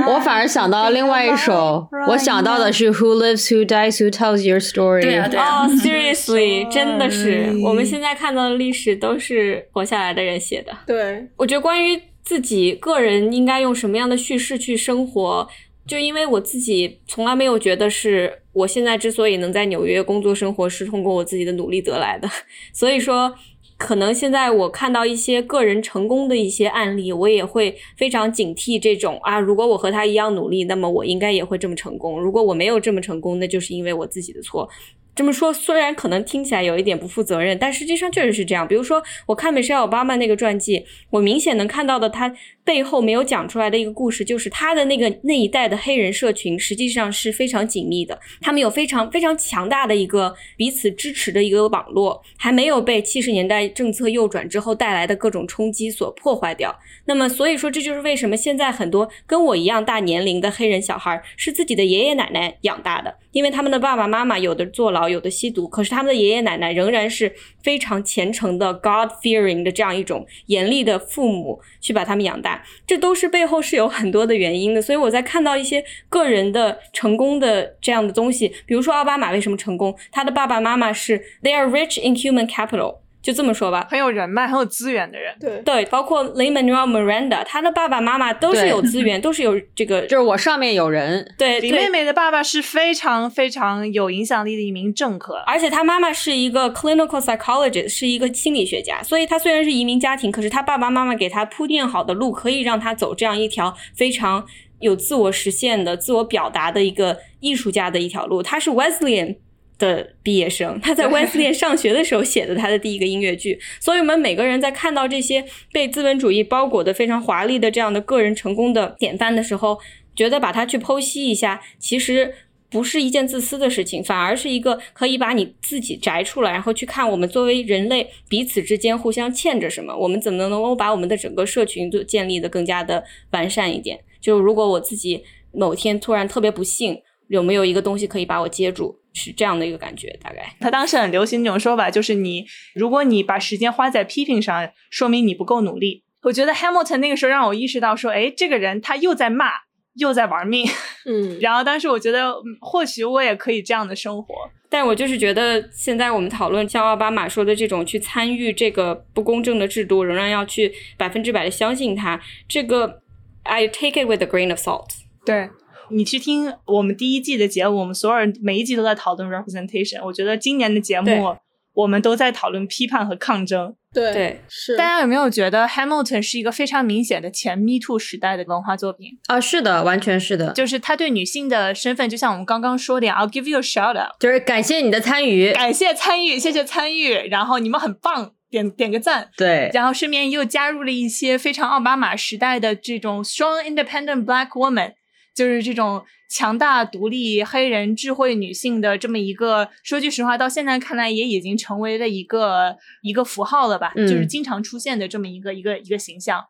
[0.08, 5.04] 我反而想到另外一首，我想到的是 Who lives, Who dies, Who tells your story。
[5.04, 5.68] 对啊，对啊。
[5.68, 10.76] 哦，Seriously， 真的是，我们现在看到的历史都是活下来的人写的。
[10.88, 12.02] 对，我觉得关于。
[12.24, 15.48] 自己个人应该用什么样的叙事去生活？
[15.88, 22.30] 就因为我自己从来没有觉得是我现在之所以能在纽约工作生活是通过我自己的努力得来的，
[22.72, 23.34] 所以说
[23.78, 32.22] 可能现在我看到一些个人成功的一些案例，我也会非常警惕这种啊，如果我和他一样努力，那么我应该也会这么成功。
[32.22, 34.70] 如果我没有这么成功，那就是因为我自己的错。
[35.14, 38.68] 这么说虽然可能听起来有一点不负责任，但实际上确实是这样。
[38.68, 42.34] 比如说，我看美莎奥巴马那个传记，我明显能看到的他。
[42.64, 56.78] 背后没有讲出来的一个故事，就是他的那个那一代的黑人社群实际上是非常紧密的，他们有非常非常强大的一个彼此支持的一个网络，还没有被七十年代政策右转之后带来的各种冲击所破坏掉。
[57.06, 67.34] 那么，所以说这就是为什么现在很多跟我一样大年龄的黑人小孩是自己的爷爷奶奶养大的，因为他们的爸爸妈妈有的坐牢，有的吸毒，可是他们的爷爷奶奶仍然是
[67.64, 72.51] 非常虔诚的 God fearing 的这样一种严厉的父母去把他们养大。
[72.88, 82.98] 这都是背后是有很多的原因的，所以我在看到一些个人的成功的这样的东西，比如说奥巴马为什么成功，他的爸爸妈妈是 they are rich in human capital。
[83.22, 85.32] 就这么说吧，很有人脉、很有资源的人。
[85.40, 91.32] 对对，包括 Lin Manuel Miranda，他的爸爸妈妈都是有资源，都是有这个， 就是我上面有人。
[91.38, 99.04] 对，李妹妹的爸爸是非常非常有影响力的一名政客，而且他妈妈是一个 clinical psychologist，是一个心理学家。
[99.04, 104.44] 所以他虽然是移民家庭，可是他爸爸妈妈给他铺垫好的路，可以让他走这样一条非常
[104.80, 108.42] 有自我实现的、自我表达的一个艺术家的一条路。
[108.42, 109.38] 他是 Wesleyan。
[109.82, 119.80] 的毕业生，他在威斯利上学的时候写的他的第一个音乐剧， 所以我们每个人在看到这些被资本主义包裹的非常华丽的这样的个人成功的典范的时候，
[120.16, 122.34] 觉得把它去剖析一下，其实
[122.70, 134.00] 不是一件自私的事情，反而是一个可以把你自己摘出来，然后去看我们作为人类彼此之间互相欠着什么，我们怎么能够把我们的整个社群都建立的更加的完善一点？
[134.22, 139.01] 就如果我自己某天突然特别不幸，有没有一个东西可以把我接住？
[139.14, 140.54] 是这样的一个感觉，大概。
[140.60, 146.04] 他当时很流行一种说法，就是你如果你把时间花在批评上，说明你不够努力。
[146.24, 149.48] 我觉得 Hamilton 那个时候让我意识到，说，哎，这个人他又在骂，
[149.96, 150.68] 又在玩命。
[151.06, 151.40] 嗯。
[151.42, 154.36] 然后当时我觉得，或许我也可以这样的生活。
[154.70, 162.22] 但我就是觉得，现在我们讨论像奥巴马说的这种去参与这个不公正的制度，仍然要去百分之百的相信他。
[162.48, 163.02] 这个
[163.44, 164.90] I take it with a grain of salt。
[165.26, 165.50] 对。
[165.92, 170.04] 你去听我们第一季的节目，我们所有人每一集都在讨论 representation。
[170.06, 171.36] 我觉得今年的节目，
[171.74, 173.76] 我们都在讨论批判和抗争。
[173.94, 174.78] 对对，是。
[174.78, 179.40] 大家有没有觉得 Hamilton 是一个非常明显的前 Me Too 时代的文化作品啊？
[179.42, 180.54] 是的，完全是的。
[180.54, 189.30] 就是他对女性的身份，就像我们刚刚说的，I'll give you a shout out，就是感谢你的参与，感谢参与，谢谢参与，然后你们很棒，点点个赞。
[189.36, 194.94] 对，然后顺便又加入了一些非常奥巴马时代的这种 strong independent black woman。
[195.34, 203.94] 就是这种强大、独立、黑人、智慧女性的这么一个，说句实话，到现在看来也已经成为了一个一个符号了吧？
[203.96, 206.44] 就是经常出现的这么一个一个一个形象，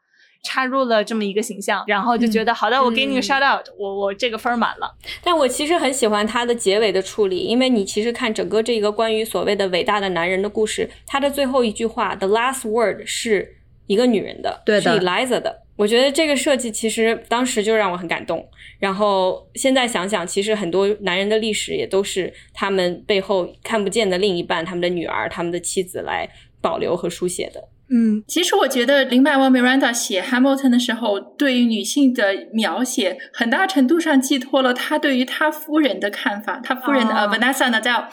[0.43, 4.91] 插入了这么一个形象，然后就觉得好的，我给你个 shout out，我我这个分满了。
[5.23, 13.57] 但我其实很喜欢他的结尾的处理，因为你其实看整个这个关于所谓的伟大的男人的故事，他的最后一句话，the last word 是
[13.87, 15.61] 一个女人的，对的，是 Eliza 的。
[15.81, 26.29] 我觉得这个设计其实当时就让我很感动，然后现在想想，其实很多男人的历史也都是他们背后看不见的另一半，他们的女儿、他们的妻子来
[26.61, 27.67] 保留和书写的。
[27.93, 36.61] 嗯，其实我觉得林百万 Miranda 写 Hamilton 的时候，对于女性的描写，很大程度上寄托了他对于他夫人的看法。
[36.63, 38.07] 他夫人呃 Vanessa 呢，在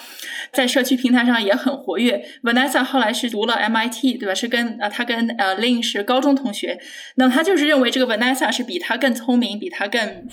[0.53, 2.20] 在社区平台上也很活跃。
[2.43, 4.35] Vanessa 后来是读了 MIT，对吧？
[4.35, 6.81] 是跟呃他跟呃 Lin 是高中同学。
[7.14, 10.26] 那么他就是认为这个 Vanessa 是比他更聪明，比他更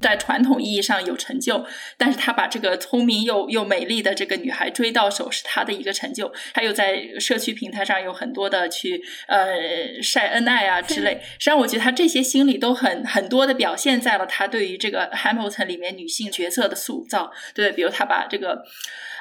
[0.00, 1.66] 在传统意义上有成就，
[1.96, 6.32] 但是他把这个聪明又又美丽的这个女孩追到手，是他的一个成就。
[6.52, 11.20] 他又在社区平台上有很多的去呃晒恩爱啊之类。
[11.38, 17.32] 实际上，我觉得他这些心理都很很多的表现在了他对于这个 Hamilton 里面女性角色的塑造。
[17.54, 18.64] 对，比如他把这个。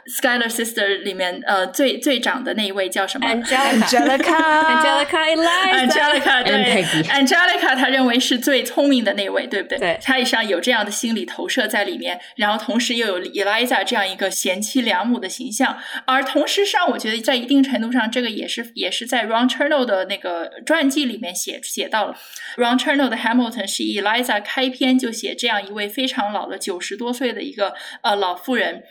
[0.06, 9.80] Skyler Sister 里面，呃，最最长的那一位叫什么？Angelica，Angelica Eliza，Angelica 对，Angelica 她认为是最聪明的那位，对不对？
[9.80, 15.76] 对，他实际上有这样的心理投射在里面，然后同时又有 Eliza 这样一个贤妻良母的形象，
[16.06, 22.16] 而同时上，我觉得在一定程度上，这个也是也是在 Ron Chernow 的那个传记里面写写到了
[22.58, 28.84] ，Ron Chernow 的 Hamilton 是 Eliza 开篇就写这样一位非常老的九十多岁的一个呃老妇人。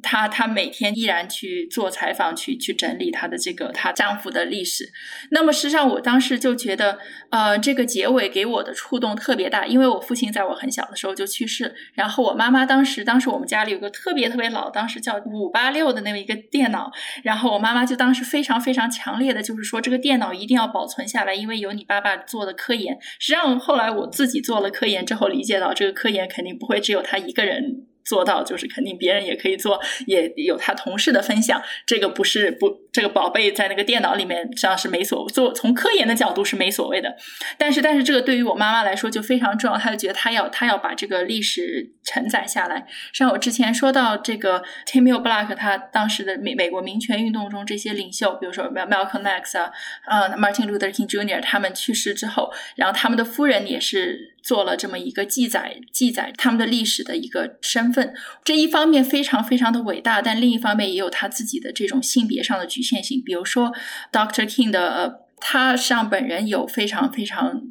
[0.00, 4.90] 她她每天依然去做采访，去去整理她的这个她丈夫的历史。
[5.30, 6.98] 那么，实际上我当时就觉得，
[7.30, 16.90] 呃，这个结尾给我的触动特别大，因为我父亲在我很小的时候就去世，然后我妈妈当时当时我们家里有个特别特别老，当时叫五八六的那么一个电脑，
[17.22, 22.98] 然后我妈妈就当时非常非常强烈的就是说，这个电脑一定要保存下来，因为有你爸爸做的科研。
[23.18, 27.86] 实际上后来我自己做了科研之后，理解到这个科研肯定不会只有他一个人。
[28.04, 31.62] 做到就是肯定别人也可以做，也有他同事的分享。
[31.86, 35.52] 这个不是不，这个宝贝在那个电脑里面实际上是没所做。
[35.52, 37.16] 从科研的角度是没所谓的，
[37.56, 39.78] 但是但是这个对于我妈妈来说就非常重要。
[39.78, 42.86] 她就觉得她要她要把这个历史承载下来。
[43.12, 49.70] 像我之前说到这个 Timmy Black，他当时的美美国民权运动中这些领袖，比如说 Malcolm X 啊，
[50.06, 51.40] 呃 Martin Luther King Jr.
[51.40, 57.92] 他们去世之后，然后他们的夫人也是做了这么一个记载记载他们的历史的一个身。
[57.92, 63.22] 份这一方面非常非常的伟大，但另一方面也有他自己的这种性别上的局限性。
[63.24, 63.72] 比如说
[64.12, 64.44] ，Dr.
[64.44, 67.62] King 的他上本人有非常非常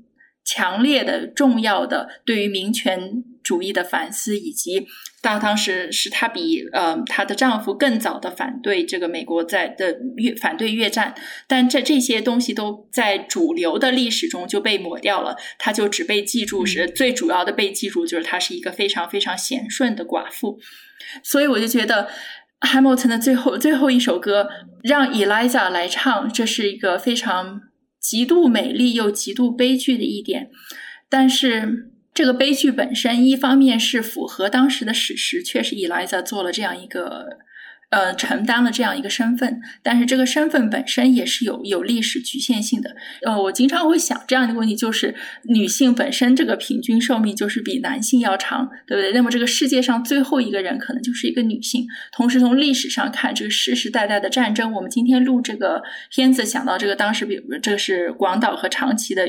[0.44, 4.88] 强烈的、重要的对于民权主义的反思，以及。
[5.24, 11.14] 当当时是他比呃她的丈夫更早的反对这个美国在的越反对越战，
[11.48, 20.60] 但这这些东西都在主流的历史中就被抹掉了，她就只被记住是最主要的被记住就是她是一个非常非常贤顺的寡妇，
[21.22, 22.10] 所以我就觉得
[22.62, 24.50] Hamilton 的最后最后一首歌
[24.82, 27.62] 让 Eliza 来唱，这是一个非常
[28.00, 30.50] 极度美丽又极度悲剧的一点，
[31.10, 31.90] 但是。
[32.14, 37.38] 这个悲剧本身，一方面是符合当时的史实，确实 Eliza 做了这样一个。
[37.92, 42.96] 呃，承担了这样一个身份，但是这个身份本身也是有有历史局限性的。
[43.26, 45.14] 呃，我经常会想这样一个问题，就是
[45.44, 49.12] 女性本身这个平均寿命就是比男性要长，对不对？
[49.12, 51.86] 那么这个世界上最后一个人可能就是一个女性。
[52.14, 59.28] 同时从历史上看，这个世世代代的战争，我们今天录这个片子，想到这个当时，比如这个是广岛和长崎的，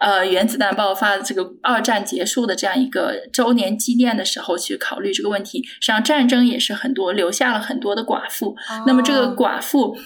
[0.00, 8.01] 呃，原子弹爆发的这个二战结束的这样一个周年纪念的时候去考虑这个问题，实际上战争也是很多留下了很多的。
[8.04, 8.54] 寡妇，
[8.86, 9.96] 那么这个寡妇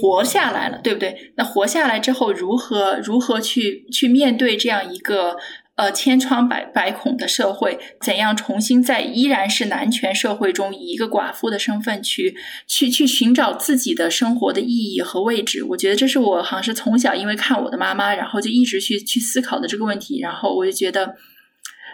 [0.00, 1.32] 活下来了，对不对？
[1.36, 5.36] 那活下来之后，如何如何去去面对这样一个
[5.76, 7.78] 呃千疮百百孔的社会？
[8.00, 12.36] 怎样重新在依然是男权社会中，以一个寡妇的身份去
[12.66, 15.64] 去去寻找自己的生活的意义和位置？
[15.64, 21.16] 我觉得这是我好像是从小因为看我的妈妈，然后就一直去去思考的这个问题，然后我就觉得。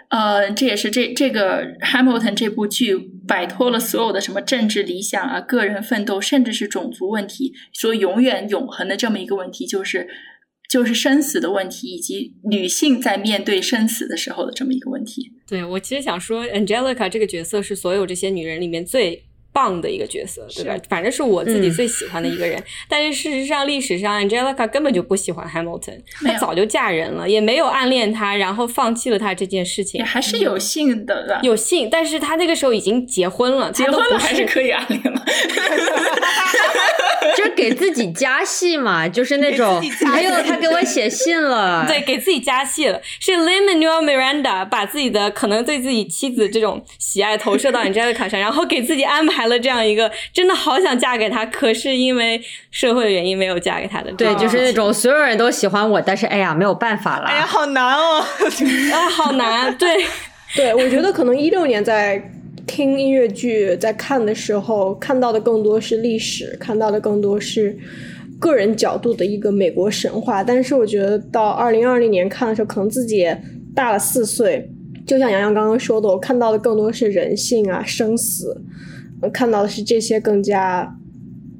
[0.08, 2.96] 呃，这也是这这个《Hamilton》这部剧
[3.26, 10.08] 摆脱了所有的什么政治理想啊、个人奋斗，甚至是种族问题，说永远永恒的这么一个问题，就是
[10.68, 15.32] 就是生死的问题，以及女性在面对生死的时候的这么一个问题。
[15.46, 19.27] 对我其实想说，Angelica 这个角色是所有这些女人里面最。
[19.52, 20.76] 棒的一个角色，对吧？
[20.88, 22.62] 反正是我自己最喜欢的一个人。
[22.88, 30.04] 但是事实上，历史上 Angelica 根本就不喜欢 Hamilton，她早就嫁人了，也没有暗恋他，然后放弃了他这件事情。
[30.04, 35.24] 还是有幸的，有幸，但是他那个时候已经结婚了，结婚了还是可以暗恋了。
[37.36, 39.80] 就是给自己加戏嘛，就是那种。
[40.06, 43.00] 还有他给我写信了， 对，给自己加戏了。
[43.20, 54.10] 是 Lin-Manuel Miranda 把自己的可能对自己妻子这种喜爱投射到 Angelica 上，然后给自己安排了这样一个真的好想嫁给他，可是因为社会的原因没有嫁给他的。
[54.12, 57.26] 对，就是那种所有人都喜欢我，但是哎呀没有办法了。
[57.26, 58.18] 哎呀，好难哦，
[58.92, 59.76] 啊，好难。
[59.78, 59.88] 对，
[60.56, 62.30] 对，我觉得可能一六年在。
[62.66, 67.74] 听音乐剧在看的时候，看到的更多是历史，看到的更多是
[68.38, 70.44] 个人角度的一个美国神话。
[70.44, 73.42] 但是我觉得到二零二零年看的时候，可能自己也
[73.74, 74.70] 大了四岁。
[75.06, 78.54] 就像杨洋刚刚说的，我看到的更多是人性啊、生死，
[79.32, 80.88] 看到的是这些更加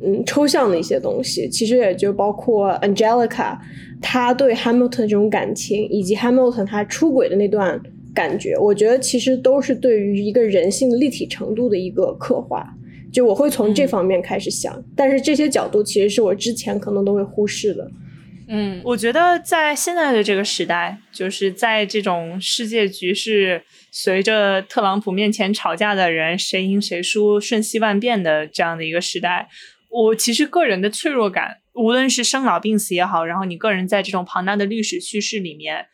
[0.02, 1.48] 嗯抽象的一些东西。
[1.48, 3.58] 其实也就包括 Angelica，
[4.00, 7.80] 她对 Hamilton 这种感情，以及 Hamilton 他出轨的那段。
[8.14, 12.68] 感觉，我觉得其实都是对于一个人性立体程度的一个刻画。
[13.12, 17.88] 就我会从这方面开始想，但是这些角度其实是我之前可能都会忽视的。
[18.48, 23.62] 嗯，我觉得在现在的这个时代，就是在这种世界局势
[24.00, 29.48] 随着特朗普面前吵架的人谁赢谁输瞬息万变的这样的一个时代，
[29.90, 35.86] 我其实个人的脆弱感，无论是生老病死也好，然后你个人在这种庞大的历史叙事里面。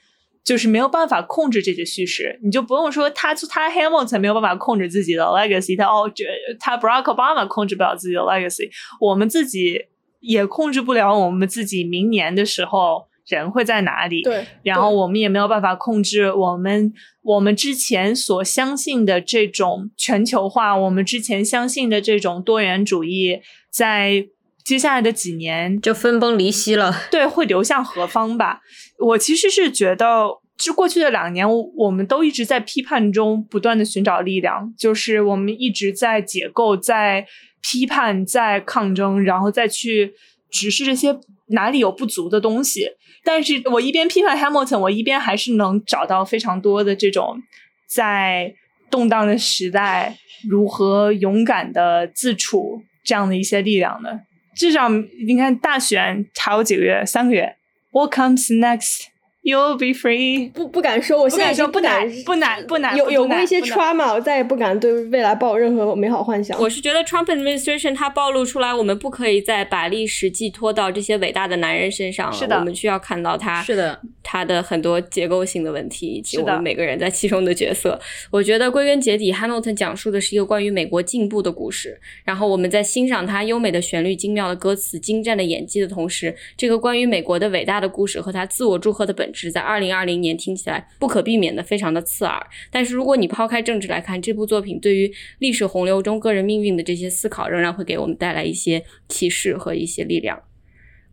[0.44, 6.22] 就是没有办法控制这些叙事，你就不用说他他 Hamilton 没有办法控制自己的 legacy，他哦这
[6.60, 8.68] 他 Barack Obama 控制不了自己的 legacy，
[9.00, 9.86] 我们自己
[10.20, 14.22] 也控制不了我们自己明年的时候人会在哪里。
[14.22, 24.26] 对，然后我们也没有办法控制我们我们之前所相信的这种全球化，我们之前相信的这种多元主义，在
[24.64, 26.94] 接下来的几年就分崩离析了。
[27.10, 28.60] 对，会流向何方吧？
[28.98, 31.46] 我其实是觉得，就过去的两年，
[31.76, 37.26] 我们都一直在批判中不断的寻找力量，就是我们一直在解构、在
[37.60, 40.14] 批判、在抗争，然后再去
[40.50, 41.18] 直视这些
[41.48, 42.88] 哪里有不足的东西。
[43.24, 47.42] 但是我一边批判 Hamilton，我一边还是能找到非常多的这种
[47.88, 48.54] 在
[48.90, 50.16] 动荡的时代
[50.48, 54.20] 如何勇敢的自处这样的一些力量的。
[54.54, 54.88] 至少
[55.26, 57.56] 你看大选还有几个月，三个月。
[57.90, 59.06] What comes next?
[59.44, 60.50] You'll be free.
[60.52, 66.58] 不不敢说，我现在已经不敢不难不难有有过一些 trauma，我再也不敢对未来抱任何美好幻想。
[66.58, 72.32] 我是觉得 Trump administration 它暴露出来，我们不可以再把历史寄托到这些伟大的男人身上了。
[72.32, 78.00] 是的，我们需要看到他是的他的很多结构性的问题，以及我们每个人在其中的角色。
[78.30, 82.00] 我觉得归根结底，Hamilton 讲述的是一个关于美国进步的故事。
[82.24, 92.40] 然后我们在欣赏他优美的旋律、精妙的歌词、精湛的演技的同时，这个关于美国的伟大的故事和他自我祝贺的本质，在二零二零年听起来不可避免的非常的刺耳。
[92.70, 100.40] 但是如果你抛开政治来看，这部作品对于历史洪流中个人命运的这些思考，仍然会给我们带来一些启示和一些力量。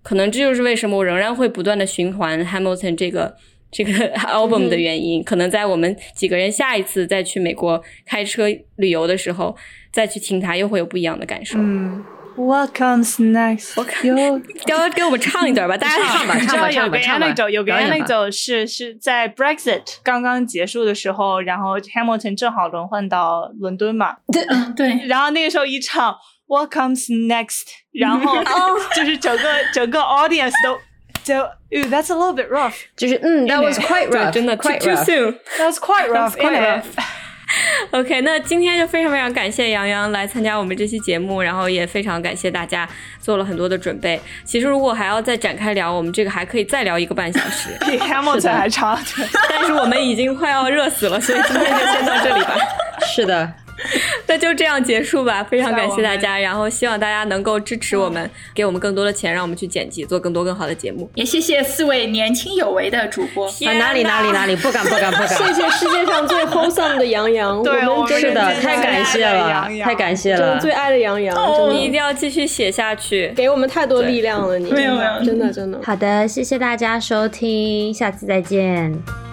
[0.04, 3.36] 可能这就是为什么我仍然会不断的循环 Hamilton 这个
[3.72, 5.24] 这个 album 的原因。
[5.24, 8.46] 可能在我们几个人下一次再去美国开车
[8.78, 9.56] 旅游的时候，
[9.92, 11.60] 再去听它，又会有不一样的感受。
[11.60, 12.04] 嗯
[12.37, 13.73] ，What comes next？
[13.77, 14.07] 我看，
[14.67, 24.17] 要给我们唱一段吧，大家唱吧，你知道唱吧，有个唱吧， anecdote， 有个表演吧 anecdote 是是在 Brexit 刚刚结束的时候，然后 Hamilton 正好轮换到伦敦嘛，
[24.49, 26.17] 嗯，对，然后那个时候一唱
[26.47, 27.63] What comes next，
[27.93, 28.37] 然后
[28.95, 30.79] 就是整个整个 audience 都
[31.25, 31.35] 就，
[31.73, 32.75] Ooh, that's a little bit rough.
[32.97, 35.05] 就是嗯，That was quite 对 rough，真的 quite too rough。
[35.05, 35.39] soon。
[35.59, 36.85] That's quite rough, quite isn't it?
[37.92, 42.88] OK，那今天就非常非常感谢杨洋来参加我们这期节目，然后也非常感谢大家
[43.20, 44.20] 做了很多的准备。
[44.46, 48.98] 其实如果还要再展开聊，我们这个还可以再聊一个半小时， 比 Hamilton 还长。
[49.50, 52.56] 但是我们已经快要热死了，所以今天就先到这里吧。
[53.14, 53.52] 是的，
[54.28, 61.10] 那就这样结束吧，非常感谢大家，然后希望大家能够支持我们，给我们更多的钱，让我们去剪辑，做更多更好的节目。
[61.16, 63.48] 也谢谢四位年轻有为的主播。
[63.48, 65.28] 啊哪里哪里哪里，不敢不敢不敢。
[65.36, 70.40] 谢谢世界上最 wholesome 的杨洋， 对我们真是的，太感谢了，太感谢了。
[70.40, 73.32] 真的最爱的杨洋，真的你一定要继续写下去。
[73.36, 75.80] 给我们太多力量了，你没有没有真的真的。
[75.84, 79.31] 好的，谢谢大家收听，下次再见。